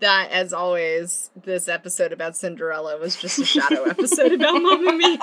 [0.00, 5.18] that as always, this episode about Cinderella was just a shadow episode about Mamma Mia.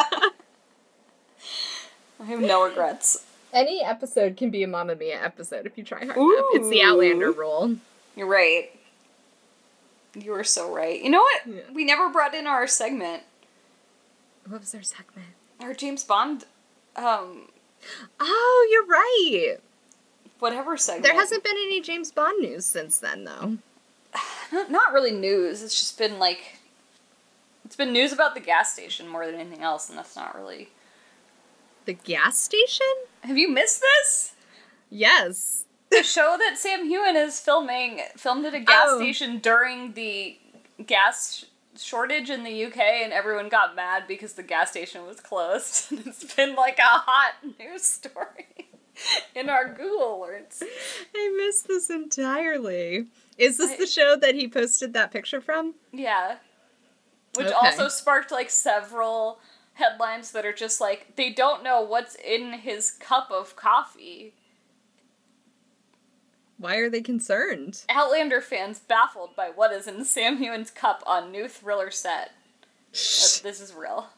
[2.19, 3.25] I have no regrets.
[3.53, 6.45] Any episode can be a Mamma Mia episode if you try hard enough.
[6.53, 7.75] It's the Outlander rule.
[8.15, 8.69] You're right.
[10.13, 11.01] You were so right.
[11.01, 11.41] You know what?
[11.47, 11.61] Yeah.
[11.73, 13.23] We never brought in our segment,
[14.47, 15.27] What was our segment?
[15.61, 16.45] our James Bond,
[16.95, 17.47] um,
[18.19, 19.57] Oh, you're right.
[20.41, 21.05] Whatever segment.
[21.05, 23.57] There hasn't been any James Bond news since then, though.
[24.51, 25.61] Not, not really news.
[25.61, 26.57] It's just been like.
[27.63, 30.69] It's been news about the gas station more than anything else, and that's not really.
[31.85, 32.87] The gas station?
[33.21, 34.33] Have you missed this?
[34.89, 35.65] Yes.
[35.91, 38.97] The show that Sam Heughan is filming filmed at a gas Oh.
[38.99, 40.39] station during the
[40.85, 41.45] gas
[41.77, 45.91] sh- shortage in the UK, and everyone got mad because the gas station was closed.
[46.07, 48.69] it's been like a hot news story
[49.35, 50.61] in our Google alerts.
[51.15, 53.07] I missed this entirely.
[53.37, 55.75] Is this I- the show that he posted that picture from?
[55.91, 56.37] Yeah.
[57.35, 57.55] Which Okay.
[57.55, 59.39] also sparked like several
[59.73, 64.33] headlines that are just like they don't know what's in his cup of coffee.
[66.57, 67.83] Why are they concerned?
[67.89, 72.31] Outlander fans baffled by what is in Sam Heughan's cup on new thriller set.
[72.93, 74.09] Uh, this is real.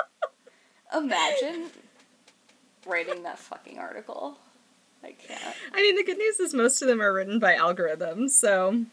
[0.96, 1.66] Imagine
[2.86, 4.38] writing that fucking article.
[5.04, 5.40] I can't.
[5.72, 8.84] I mean, the good news is most of them are written by algorithms, so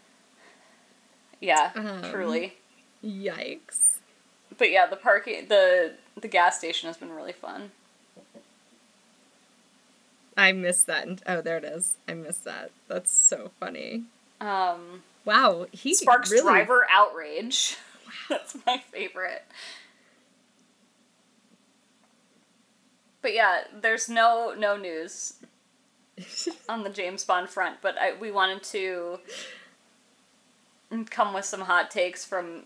[1.40, 2.10] Yeah, Um.
[2.12, 2.58] truly.
[3.04, 3.98] yikes.
[4.58, 7.72] But yeah, the parking, the the gas station has been really fun.
[10.36, 11.08] I missed that.
[11.28, 11.98] Oh, there it is.
[12.08, 12.72] I missed that.
[12.88, 14.04] That's so funny.
[14.42, 17.78] Um, Wow, he sparks really driver outrage.
[18.30, 19.44] That's my favorite.
[23.22, 25.34] But yeah, there's no no news
[26.70, 29.20] on the James Bond front, but I, we wanted to
[31.10, 32.64] come with some hot takes from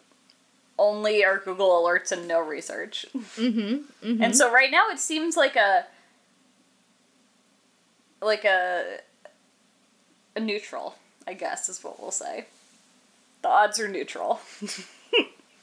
[0.78, 3.06] only our Google alerts and no research.
[3.14, 4.24] Mm-hmm.
[4.24, 5.86] And so right now it seems like a
[8.22, 9.00] like a
[10.36, 10.96] a neutral,
[11.28, 12.46] I guess is what we'll say.
[13.42, 14.40] The odds are neutral.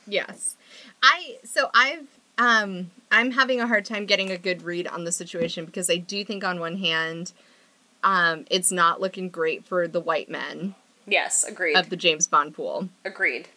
[0.07, 0.57] Yes.
[1.03, 2.07] I so I've
[2.41, 5.97] um I'm having a hard time getting a good read on the situation because I
[5.97, 7.32] do think on one hand
[8.03, 10.74] um it's not looking great for the white men
[11.07, 11.76] yes, agreed.
[11.76, 12.88] of the James Bond pool.
[13.05, 13.49] agreed.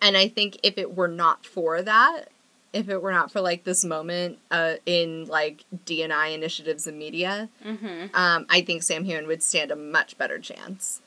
[0.00, 2.24] And I think if it were not for that,
[2.72, 7.50] if it were not for like this moment uh in like DNI initiatives and media,
[7.64, 8.14] Mhm.
[8.14, 11.00] um I think Sam Heughan would stand a much better chance.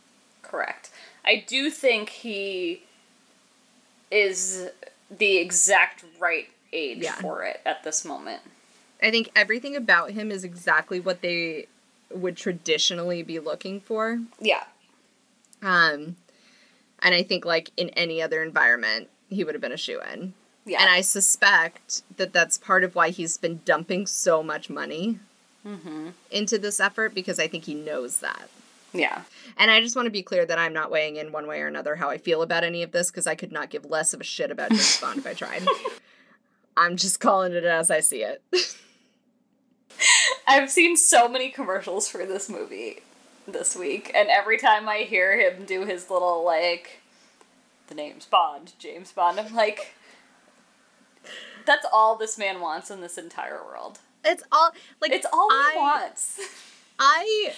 [0.44, 0.92] Correct.
[1.26, 2.84] I do think he
[4.12, 4.70] is
[5.10, 7.16] the exact right age Yeah.
[7.16, 8.42] for it at this moment.
[9.02, 11.68] I think everything about him is exactly what they
[12.10, 14.20] would traditionally be looking for.
[14.40, 14.64] Yeah.
[15.62, 16.16] Um,
[17.02, 20.34] and I think like in any other environment, he would have been a shoe in.
[20.66, 20.82] Yeah.
[20.82, 25.20] And I suspect that that's part of why he's been dumping so much money
[26.32, 28.50] into this effort because I think he knows that.
[28.94, 29.24] Yeah.
[29.58, 31.68] And I just want to be clear that I'm not weighing in one way or
[31.68, 34.22] another how I feel about any of this because I could not give less of
[34.22, 35.68] a shit about James Bond if I tried.
[36.78, 38.44] I'm just calling it as I see it.
[40.48, 43.00] I've seen so many commercials for this movie
[43.48, 47.00] this week, and every time I hear him do his little like
[47.88, 49.94] the name's Bond, James Bond, I'm like
[51.66, 54.00] that's all this man wants in this entire world.
[54.24, 54.72] It's all
[55.02, 56.40] like It's all he wants.
[57.00, 57.54] I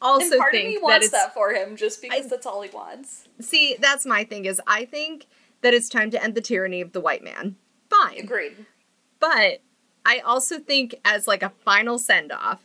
[0.00, 2.28] also and part of think me that wants it's that, for him just because I-
[2.28, 3.26] that's all he wants.
[3.40, 5.26] see that's my thing is I think
[5.62, 7.56] that it's time to end the tyranny of the white man.
[8.02, 8.18] Fine.
[8.20, 8.66] Agreed.
[9.20, 9.60] But
[10.06, 12.60] I also think as like a final send off,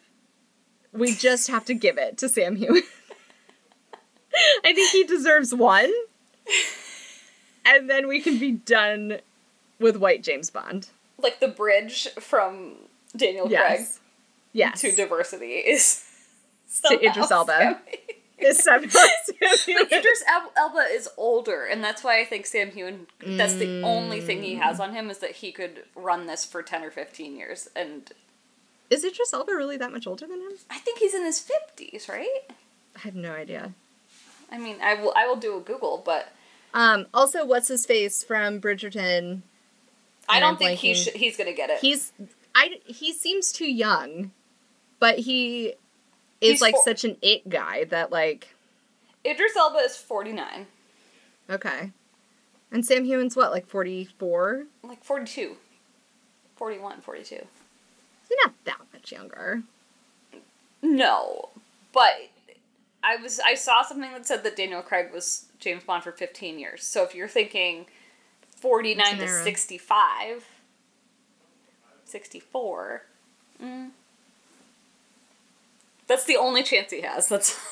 [0.91, 2.81] we just have to give it to Sam Heughan.
[4.65, 5.91] I think he deserves one.
[7.65, 9.19] And then we can be done
[9.79, 10.87] with white James Bond.
[11.17, 12.73] Like the bridge from
[13.15, 13.99] Daniel Craig Yes.
[14.51, 14.81] Yes.
[14.81, 16.03] to diversity is
[16.87, 17.51] To Idris Elba.
[17.57, 17.97] Sammy.
[18.49, 18.91] Is Sam Heughan.
[19.39, 23.07] But Idris El- Elba is older, and that's why I think Sam Heughan.
[23.25, 26.61] That's the only thing he has on him is that he could run this for
[26.63, 28.11] ten or fifteen years, and
[28.89, 30.51] Is Idris Elba really that much older than him?
[30.69, 32.41] I think he's in his fifties, right?
[32.95, 33.73] I have no idea.
[34.51, 35.13] I mean, I will.
[35.15, 36.27] I will do a Google, but
[36.73, 39.41] Um, also, what's his face from Bridgerton?
[40.29, 41.13] I don't I'm think he should.
[41.15, 41.79] He's gonna get it.
[41.79, 42.11] He's
[42.55, 44.31] I he seems too young,
[44.99, 45.73] but he
[46.43, 48.53] is He's like four- such an it guy that like
[49.25, 50.67] Idris Elba is forty nine,
[51.49, 51.91] okay.
[52.71, 54.63] And Sam Heughan's what like 44?
[54.83, 55.57] like 42,
[56.55, 57.35] 41, 42.
[57.35, 59.61] He's not that much younger.
[60.81, 61.49] No,
[61.93, 62.29] but
[63.03, 63.39] I was.
[63.45, 66.83] I saw something that said that Daniel Craig was James Bond for fifteen years.
[66.83, 67.85] So if you're thinking
[68.57, 69.43] forty nine It's to an era.
[69.43, 70.45] 65,
[72.05, 73.03] 64,
[73.63, 73.89] mm,
[76.13, 77.27] that's the only chance he has.
[77.27, 77.59] That's.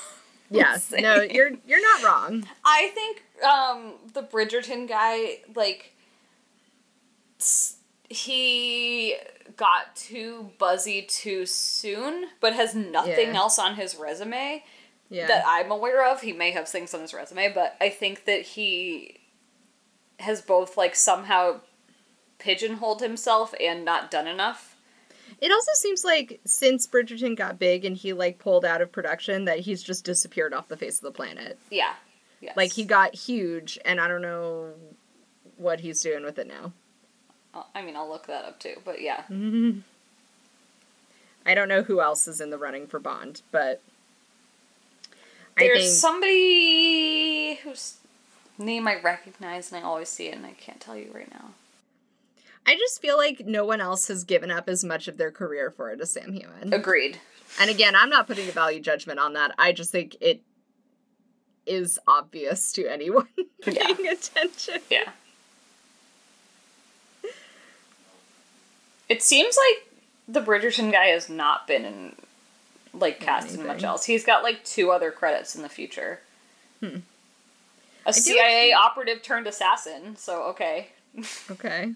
[0.53, 0.83] Yes.
[0.83, 1.03] saying.
[1.03, 2.45] No, you're you're not wrong.
[2.65, 5.93] I think um, the Bridgerton guy, like,
[8.09, 9.15] he
[9.55, 13.37] got too buzzy too soon, but has nothing Yeah.
[13.37, 14.63] else on his resume
[15.09, 15.27] Yeah.
[15.27, 16.19] that I'm aware of.
[16.21, 19.21] He may have things on his resume, but I think that he
[20.19, 21.61] has both, like, somehow
[22.39, 24.70] pigeonholed himself and not done enough.
[25.41, 29.45] It also seems like since Bridgerton got big and he like pulled out of production
[29.45, 31.57] that he's just disappeared off the face of the planet.
[31.71, 31.93] Yeah.
[32.41, 32.55] Yes.
[32.55, 34.73] Like he got huge and I don't know
[35.57, 36.73] what he's doing with it now.
[37.75, 39.23] I mean, I'll look that up too, but yeah.
[41.45, 43.81] I don't know who else is in the running for Bond, but
[45.57, 47.97] I There's think somebody whose
[48.59, 51.49] name I recognize and I always see it and I can't tell you right now.
[52.65, 55.71] I just feel like no one else has given up as much of their career
[55.71, 56.73] for it as Sam Heughan.
[56.73, 57.19] Agreed.
[57.59, 59.53] And again, I'm not putting a value judgment on that.
[59.57, 60.41] I just think it
[61.65, 63.27] is obvious to anyone
[63.67, 63.85] Yeah.
[63.93, 64.79] paying attention.
[64.89, 65.11] Yeah.
[69.09, 69.89] It seems like
[70.27, 72.15] the Bridgerton guy has not been in
[72.93, 74.05] like cast in much else.
[74.05, 76.21] He's got like two other credits in the future.
[76.79, 76.97] Hmm.
[78.05, 80.89] A feel CIA operative turned assassin, so okay.
[81.51, 81.93] Okay.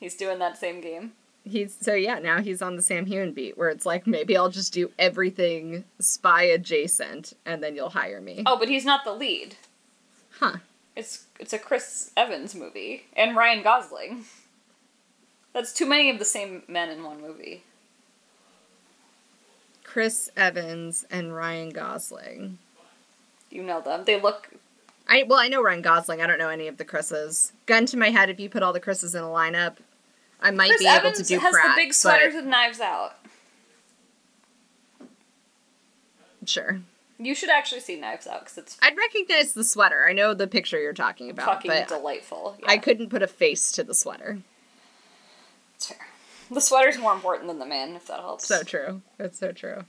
[0.00, 1.12] He's doing that same game.
[1.44, 4.50] He's so yeah, now he's on the Sam Heughan beat where it's like maybe I'll
[4.50, 8.42] just do everything spy adjacent and then you'll hire me.
[8.46, 9.56] Oh, but he's not the lead.
[10.38, 10.56] Huh.
[10.96, 14.24] It's it's a Chris Evans movie and Ryan Gosling.
[15.52, 17.64] That's too many of the same men in one movie.
[19.82, 22.58] Chris Evans and Ryan Gosling.
[23.50, 24.04] You know them.
[24.04, 24.50] They look
[25.08, 26.22] I well, I know Ryan Gosling.
[26.22, 27.52] I don't know any of the Chris's.
[27.66, 29.76] Gun to my head, if you put all the Chris's in a lineup,
[30.42, 31.76] I might Chris be able Evans to do has Pratt.
[31.76, 33.16] the big sweaters with knives out.
[36.46, 36.80] Sure.
[37.18, 40.06] You should actually see Knives Out because it's I'd recognize the sweater.
[40.08, 42.56] I know the picture you're talking about, fucking delightful.
[42.60, 44.38] Yeah, I couldn't put a face to the sweater.
[45.76, 45.98] It's fair.
[46.50, 48.46] The sweater's more important than the man, if that helps.
[48.46, 49.02] So true.
[49.18, 49.84] That's so true.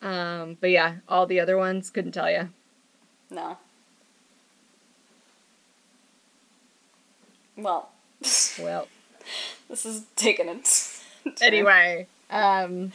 [0.00, 2.48] Um, but yeah, all the other ones couldn't tell you.
[3.30, 3.58] No.
[7.56, 7.90] Well,
[8.58, 8.88] Well,
[9.68, 11.00] this is taking it.
[11.40, 12.92] anyway, um,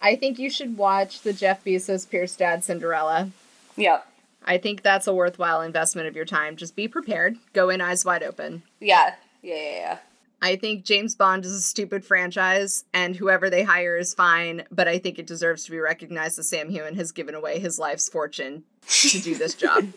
[0.00, 3.30] I think you should watch the Jeff Bezos Pierce Dad Cinderella.
[3.76, 4.06] Yep.
[4.44, 6.56] I think that's a worthwhile investment of your time.
[6.56, 7.36] Just be prepared.
[7.52, 8.62] Go in eyes wide open.
[8.80, 9.14] Yeah.
[9.42, 9.54] Yeah.
[9.54, 9.70] Yeah.
[9.72, 9.98] Yeah.
[10.40, 14.86] I think James Bond is a stupid franchise, and whoever they hire is fine, but
[14.86, 18.08] I think it deserves to be recognized that Sam Heughan has given away his life's
[18.08, 19.88] fortune to do this job.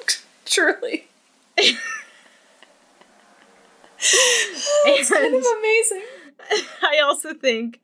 [0.46, 1.06] Truly.
[4.00, 6.02] It's kind of amazing.
[6.82, 7.80] I also think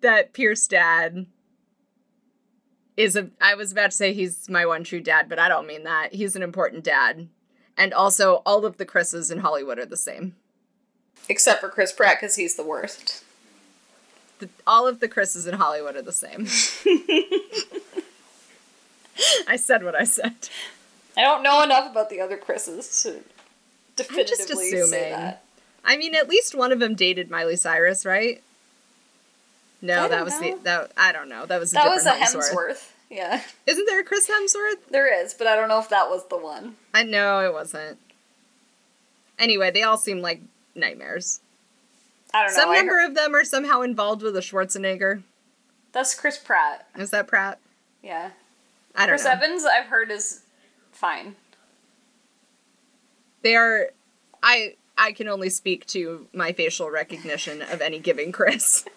[0.00, 1.26] that Pierce dad
[2.96, 5.66] is a I was about to say he's my one true dad, but I don't
[5.66, 6.14] mean that.
[6.14, 7.28] He's an important dad.
[7.76, 10.36] And also all of the Chris's in Hollywood are the same.
[11.28, 13.24] Except for Chris Pratt, because he's the worst.
[14.40, 16.46] The, all of the Chris's in Hollywood are the same.
[19.48, 20.48] I said what I said.
[21.16, 23.22] I don't know enough about the other Chris's to
[23.96, 25.10] just definitively say assuming.
[25.12, 25.44] that.
[25.84, 28.42] I mean, at least one of them dated Miley Cyrus, right?
[29.80, 30.56] No, that was know.
[30.58, 31.44] the that I don't know.
[31.46, 32.88] That was a That was a different Hemsworth.
[33.10, 34.88] Yeah, Isn't there a Chris Hemsworth?
[34.90, 36.76] there is, but I don't know if that was the one.
[36.94, 37.98] I know it wasn't.
[39.38, 40.40] Anyway, they all seem like
[40.74, 41.40] nightmares.
[42.32, 42.62] I don't know.
[42.62, 45.22] Some I number heard- of them are somehow involved with a Schwarzenegger.
[45.92, 46.86] That's Chris Pratt.
[46.96, 47.58] Is that Pratt?
[48.02, 48.30] Yeah.
[48.96, 49.32] I don't Chris know.
[49.32, 50.40] Evans, I've heard is
[50.92, 51.36] fine.
[53.42, 53.88] They are.
[54.42, 58.84] I I can only speak to my facial recognition of any given Chris.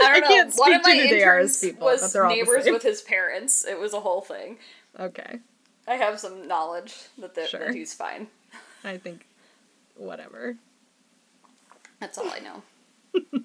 [0.00, 0.28] I don't I know.
[0.28, 2.64] can't One speak to who they are as people, but was they're all the neighbors
[2.64, 2.72] same.
[2.72, 3.64] with his parents.
[3.66, 4.58] It was a whole thing.
[4.98, 5.40] okay,
[5.86, 7.60] I have some knowledge that, that, Sure.
[7.60, 8.28] that he's fine.
[8.84, 9.26] I think
[9.96, 10.56] whatever.
[12.00, 12.62] That's all I know.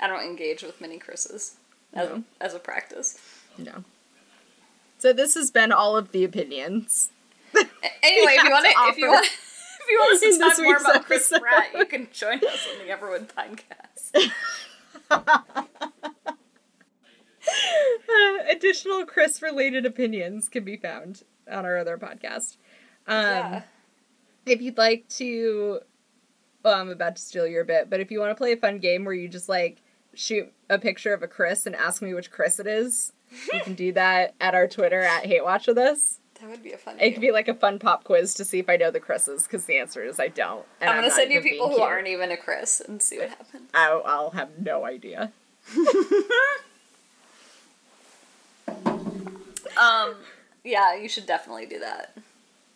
[0.00, 1.56] I don't engage with many Chris's
[1.92, 2.22] as, No.
[2.40, 3.18] a, as a practice.
[3.58, 3.84] No.
[4.98, 7.10] So this has been all of the opinions.
[8.02, 9.26] Anyway, if you want to to, if you want,
[9.80, 11.42] if you want to talk more about Chris episode.
[11.42, 14.30] Pratt, you can join us on the Everwood podcast.
[15.10, 16.32] Uh,
[18.50, 22.56] additional Chris related opinions can be found on our other podcast.
[23.06, 23.62] Um, yeah.
[24.46, 25.80] If you'd like to,
[26.62, 28.78] well, I'm about to steal your bit, but if you want to play a fun
[28.78, 29.82] game where you just like
[30.14, 33.12] shoot a picture of a Chris and ask me which Chris it is,
[33.52, 36.20] you can do that at our Twitter at Hate Watch with us.
[36.40, 36.96] That would be a fun.
[37.00, 39.44] It could be like a fun pop quiz to see if I know the Chris's,
[39.44, 40.66] because the answer is I don't.
[40.80, 41.86] I'm gonna not send you people who cute.
[41.86, 43.70] aren't even a Chris and see what happens.
[43.72, 45.32] I'll, I'll have no idea.
[49.76, 50.14] Um,
[50.64, 52.16] yeah, you should definitely do that.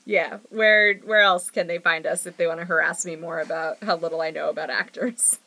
[0.04, 3.40] Yeah, where where else can they find us if they want to harass me more
[3.40, 5.38] about how little I know about actors?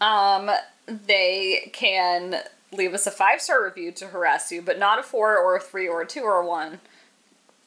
[0.00, 0.50] Um,
[0.86, 2.36] they can
[2.72, 5.60] leave us a five star review to harass you, but not a four or a
[5.60, 6.80] three or a two or a one.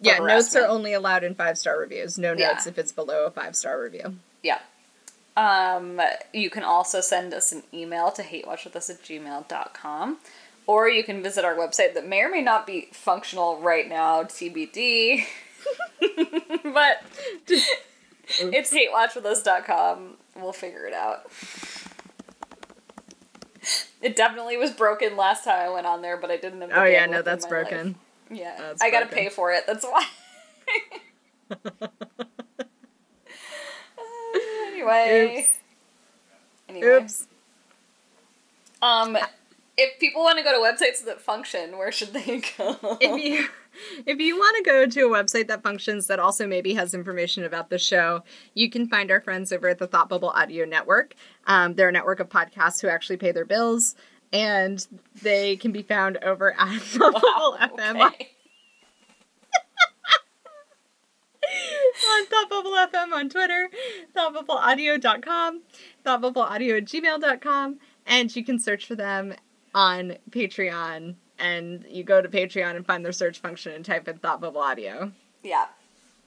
[0.01, 2.17] Yeah, notes are only allowed in five star reviews.
[2.17, 2.49] No Yeah.
[2.53, 4.15] notes if it's below a five star review.
[4.43, 4.59] Yeah.
[5.35, 6.01] Um,
[6.33, 10.17] you can also send us an email to hatewatchwithus at gmail.com.
[10.67, 14.23] Or you can visit our website that may or may not be functional right now,
[14.23, 15.25] TBD.
[16.63, 17.01] but
[17.47, 20.17] it's hatewatchwithus.com.
[20.35, 21.29] We'll figure it out.
[24.01, 26.83] It definitely was broken last time I went on there, but I didn't have Oh
[26.85, 27.87] yeah, no, that's broken.
[28.29, 28.39] life.
[28.39, 29.23] Yeah, That's I gotta broken.
[29.25, 29.65] pay for it.
[29.67, 30.05] That's why.
[31.51, 31.55] Uh,
[34.67, 35.37] anyway.
[35.39, 35.59] Oops.
[36.69, 36.87] Anyway.
[36.87, 37.27] Oops.
[38.81, 39.17] Um,
[39.79, 42.97] if people want to go to websites that function, where should they go?
[42.99, 43.47] If you
[44.05, 47.45] if you want to go to a website that functions that also maybe has information
[47.45, 48.23] about the show,
[48.53, 51.15] you can find our friends over at the Thought Bubble Audio Network.
[51.47, 53.95] Um, they're a network of podcasts who actually pay their bills,
[54.33, 54.85] and
[55.21, 58.29] they can be found over at Thought Bubble FM okay.
[62.11, 63.69] on Thought Bubble FM on Twitter,
[64.13, 65.61] thoughtbubbleaudio.com,
[66.05, 69.35] thoughtbubbleaudio at gmail.com, and you can search for them
[69.73, 71.15] on Patreon.
[71.37, 74.59] And you go to Patreon and find their search function and type in Thought Bubble
[74.61, 75.11] Audio.
[75.41, 75.67] Yeah,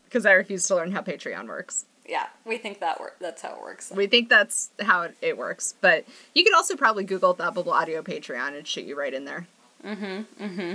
[0.06, 1.85] Because I refuse to learn how Patreon works.
[2.09, 3.93] yeah, we think that wor- that's how it works.
[3.94, 5.74] We think that's how it, it works.
[5.82, 9.27] But you could also probably Google Thought Bubble Audio Patreon and shoot you right in
[9.27, 9.47] there.
[9.85, 10.43] Mm-hmm.
[10.44, 10.74] Mm-hmm.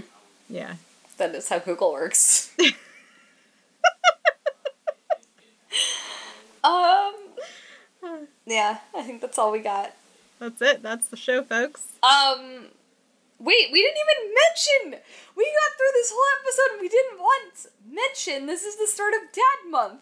[0.49, 0.76] Yeah.
[1.18, 2.56] That is how Google works.
[6.64, 7.14] um.
[8.45, 9.94] Yeah, I think that's all we got.
[10.40, 10.84] That's it.
[10.84, 11.88] That's the show, folks.
[12.04, 12.68] Um.
[13.40, 15.02] Wait, we didn't even mention.
[15.36, 19.14] We got through this whole episode and we didn't once mention this is the start
[19.14, 20.02] of Dad Month.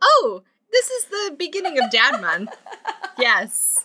[0.00, 2.50] Oh, this is the beginning of Dad Month.
[3.18, 3.84] yes.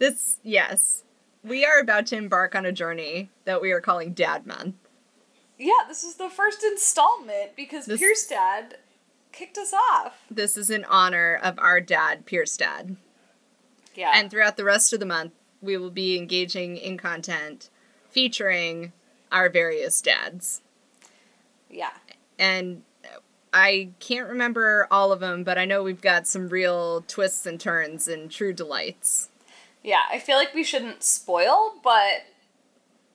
[0.00, 1.04] This, yes.
[1.44, 4.74] We are about to embark on a journey that we are calling Dad Month.
[5.56, 8.78] Yeah, this is the first installment because This- Pierce Dad
[9.30, 10.24] kicked us off.
[10.28, 12.96] This is in honor of our dad, Pierce Dad.
[13.94, 14.12] Yeah.
[14.14, 17.70] And throughout the rest of the month, we will be engaging in content
[18.10, 18.92] featuring
[19.32, 20.60] our various dads.
[21.70, 21.90] yeah.
[22.38, 22.82] And
[23.52, 27.60] I can't remember all of them, but I know we've got some real twists and
[27.60, 29.28] turns and true delights.
[29.84, 32.24] Yeah, I feel like we shouldn't spoil, but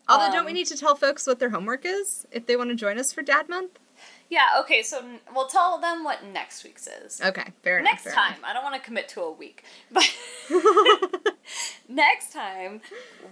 [0.08, 2.70] Although, Um, don't we need to tell folks what their homework is if they want
[2.70, 3.78] to join us for Dad Month?
[4.30, 7.20] Yeah, okay, so n- we'll tell them what next week's is.
[7.20, 8.06] Okay, fair enough.
[8.06, 10.04] next time, I don't want to commit to a week, but
[11.90, 12.82] next time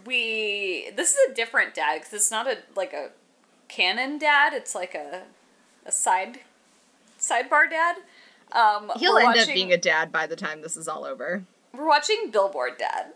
[0.06, 3.10] we this is a different dad because it's not a like a
[3.68, 4.54] canon dad.
[4.54, 5.24] It's like a
[5.86, 6.40] a side
[7.20, 7.98] sidebar dad.
[8.52, 11.44] Um, He'll end up being a dad by the time this is all over.
[11.74, 13.08] We're watching Billboard Dad.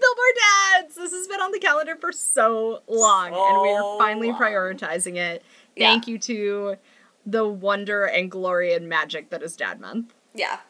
[0.00, 0.96] Billboard Dads!
[0.96, 4.40] This has been on the calendar for so long, and we are finally long.
[4.40, 5.44] prioritizing it.
[5.76, 5.90] Yeah.
[5.90, 6.76] Thank you to
[7.24, 10.14] the wonder and glory and magic that is Dad Month.
[10.34, 10.60] Yeah.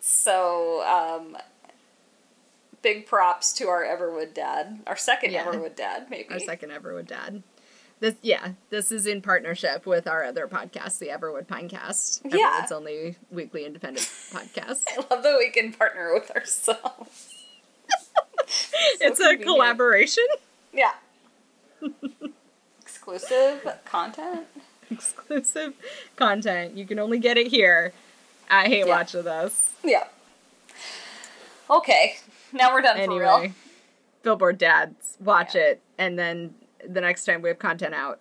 [0.00, 1.36] So, um,
[2.82, 5.44] big props to our Everwood dad, our second Yeah.
[5.44, 6.32] Everwood dad, maybe.
[6.34, 7.42] Our second Everwood Dad.
[7.98, 12.20] This, yeah, this is in partnership with our other podcast, the Everwood Pinecast.
[12.24, 12.60] Yeah.
[12.60, 14.84] Everwood's only weekly independent podcast.
[14.88, 17.34] I love that we can partner with ourselves.
[19.00, 20.26] it's a collaboration.
[20.72, 20.92] Yeah.
[22.82, 24.46] Exclusive content.
[24.90, 25.74] Exclusive
[26.16, 26.76] content.
[26.76, 27.92] You can only get it here.
[28.48, 28.96] I hate Yeah.
[28.96, 29.72] watching this.
[29.82, 30.04] Yeah.
[31.68, 32.16] Okay,
[32.52, 33.52] now we're done for Anyway, real.
[34.22, 35.62] Billboard Dads, watch Yeah.
[35.62, 36.54] it, and then
[36.86, 38.20] the next time we have content out,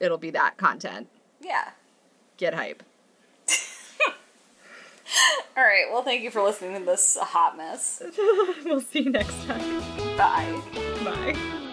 [0.00, 1.08] it'll be that content.
[1.40, 1.70] Yeah.
[2.36, 2.82] Get hype.
[5.56, 5.84] All right.
[5.92, 8.02] Well, thank you for listening to this hot mess.
[8.64, 9.80] we'll see you next time.
[10.16, 10.60] Bye.
[11.04, 11.66] Bye.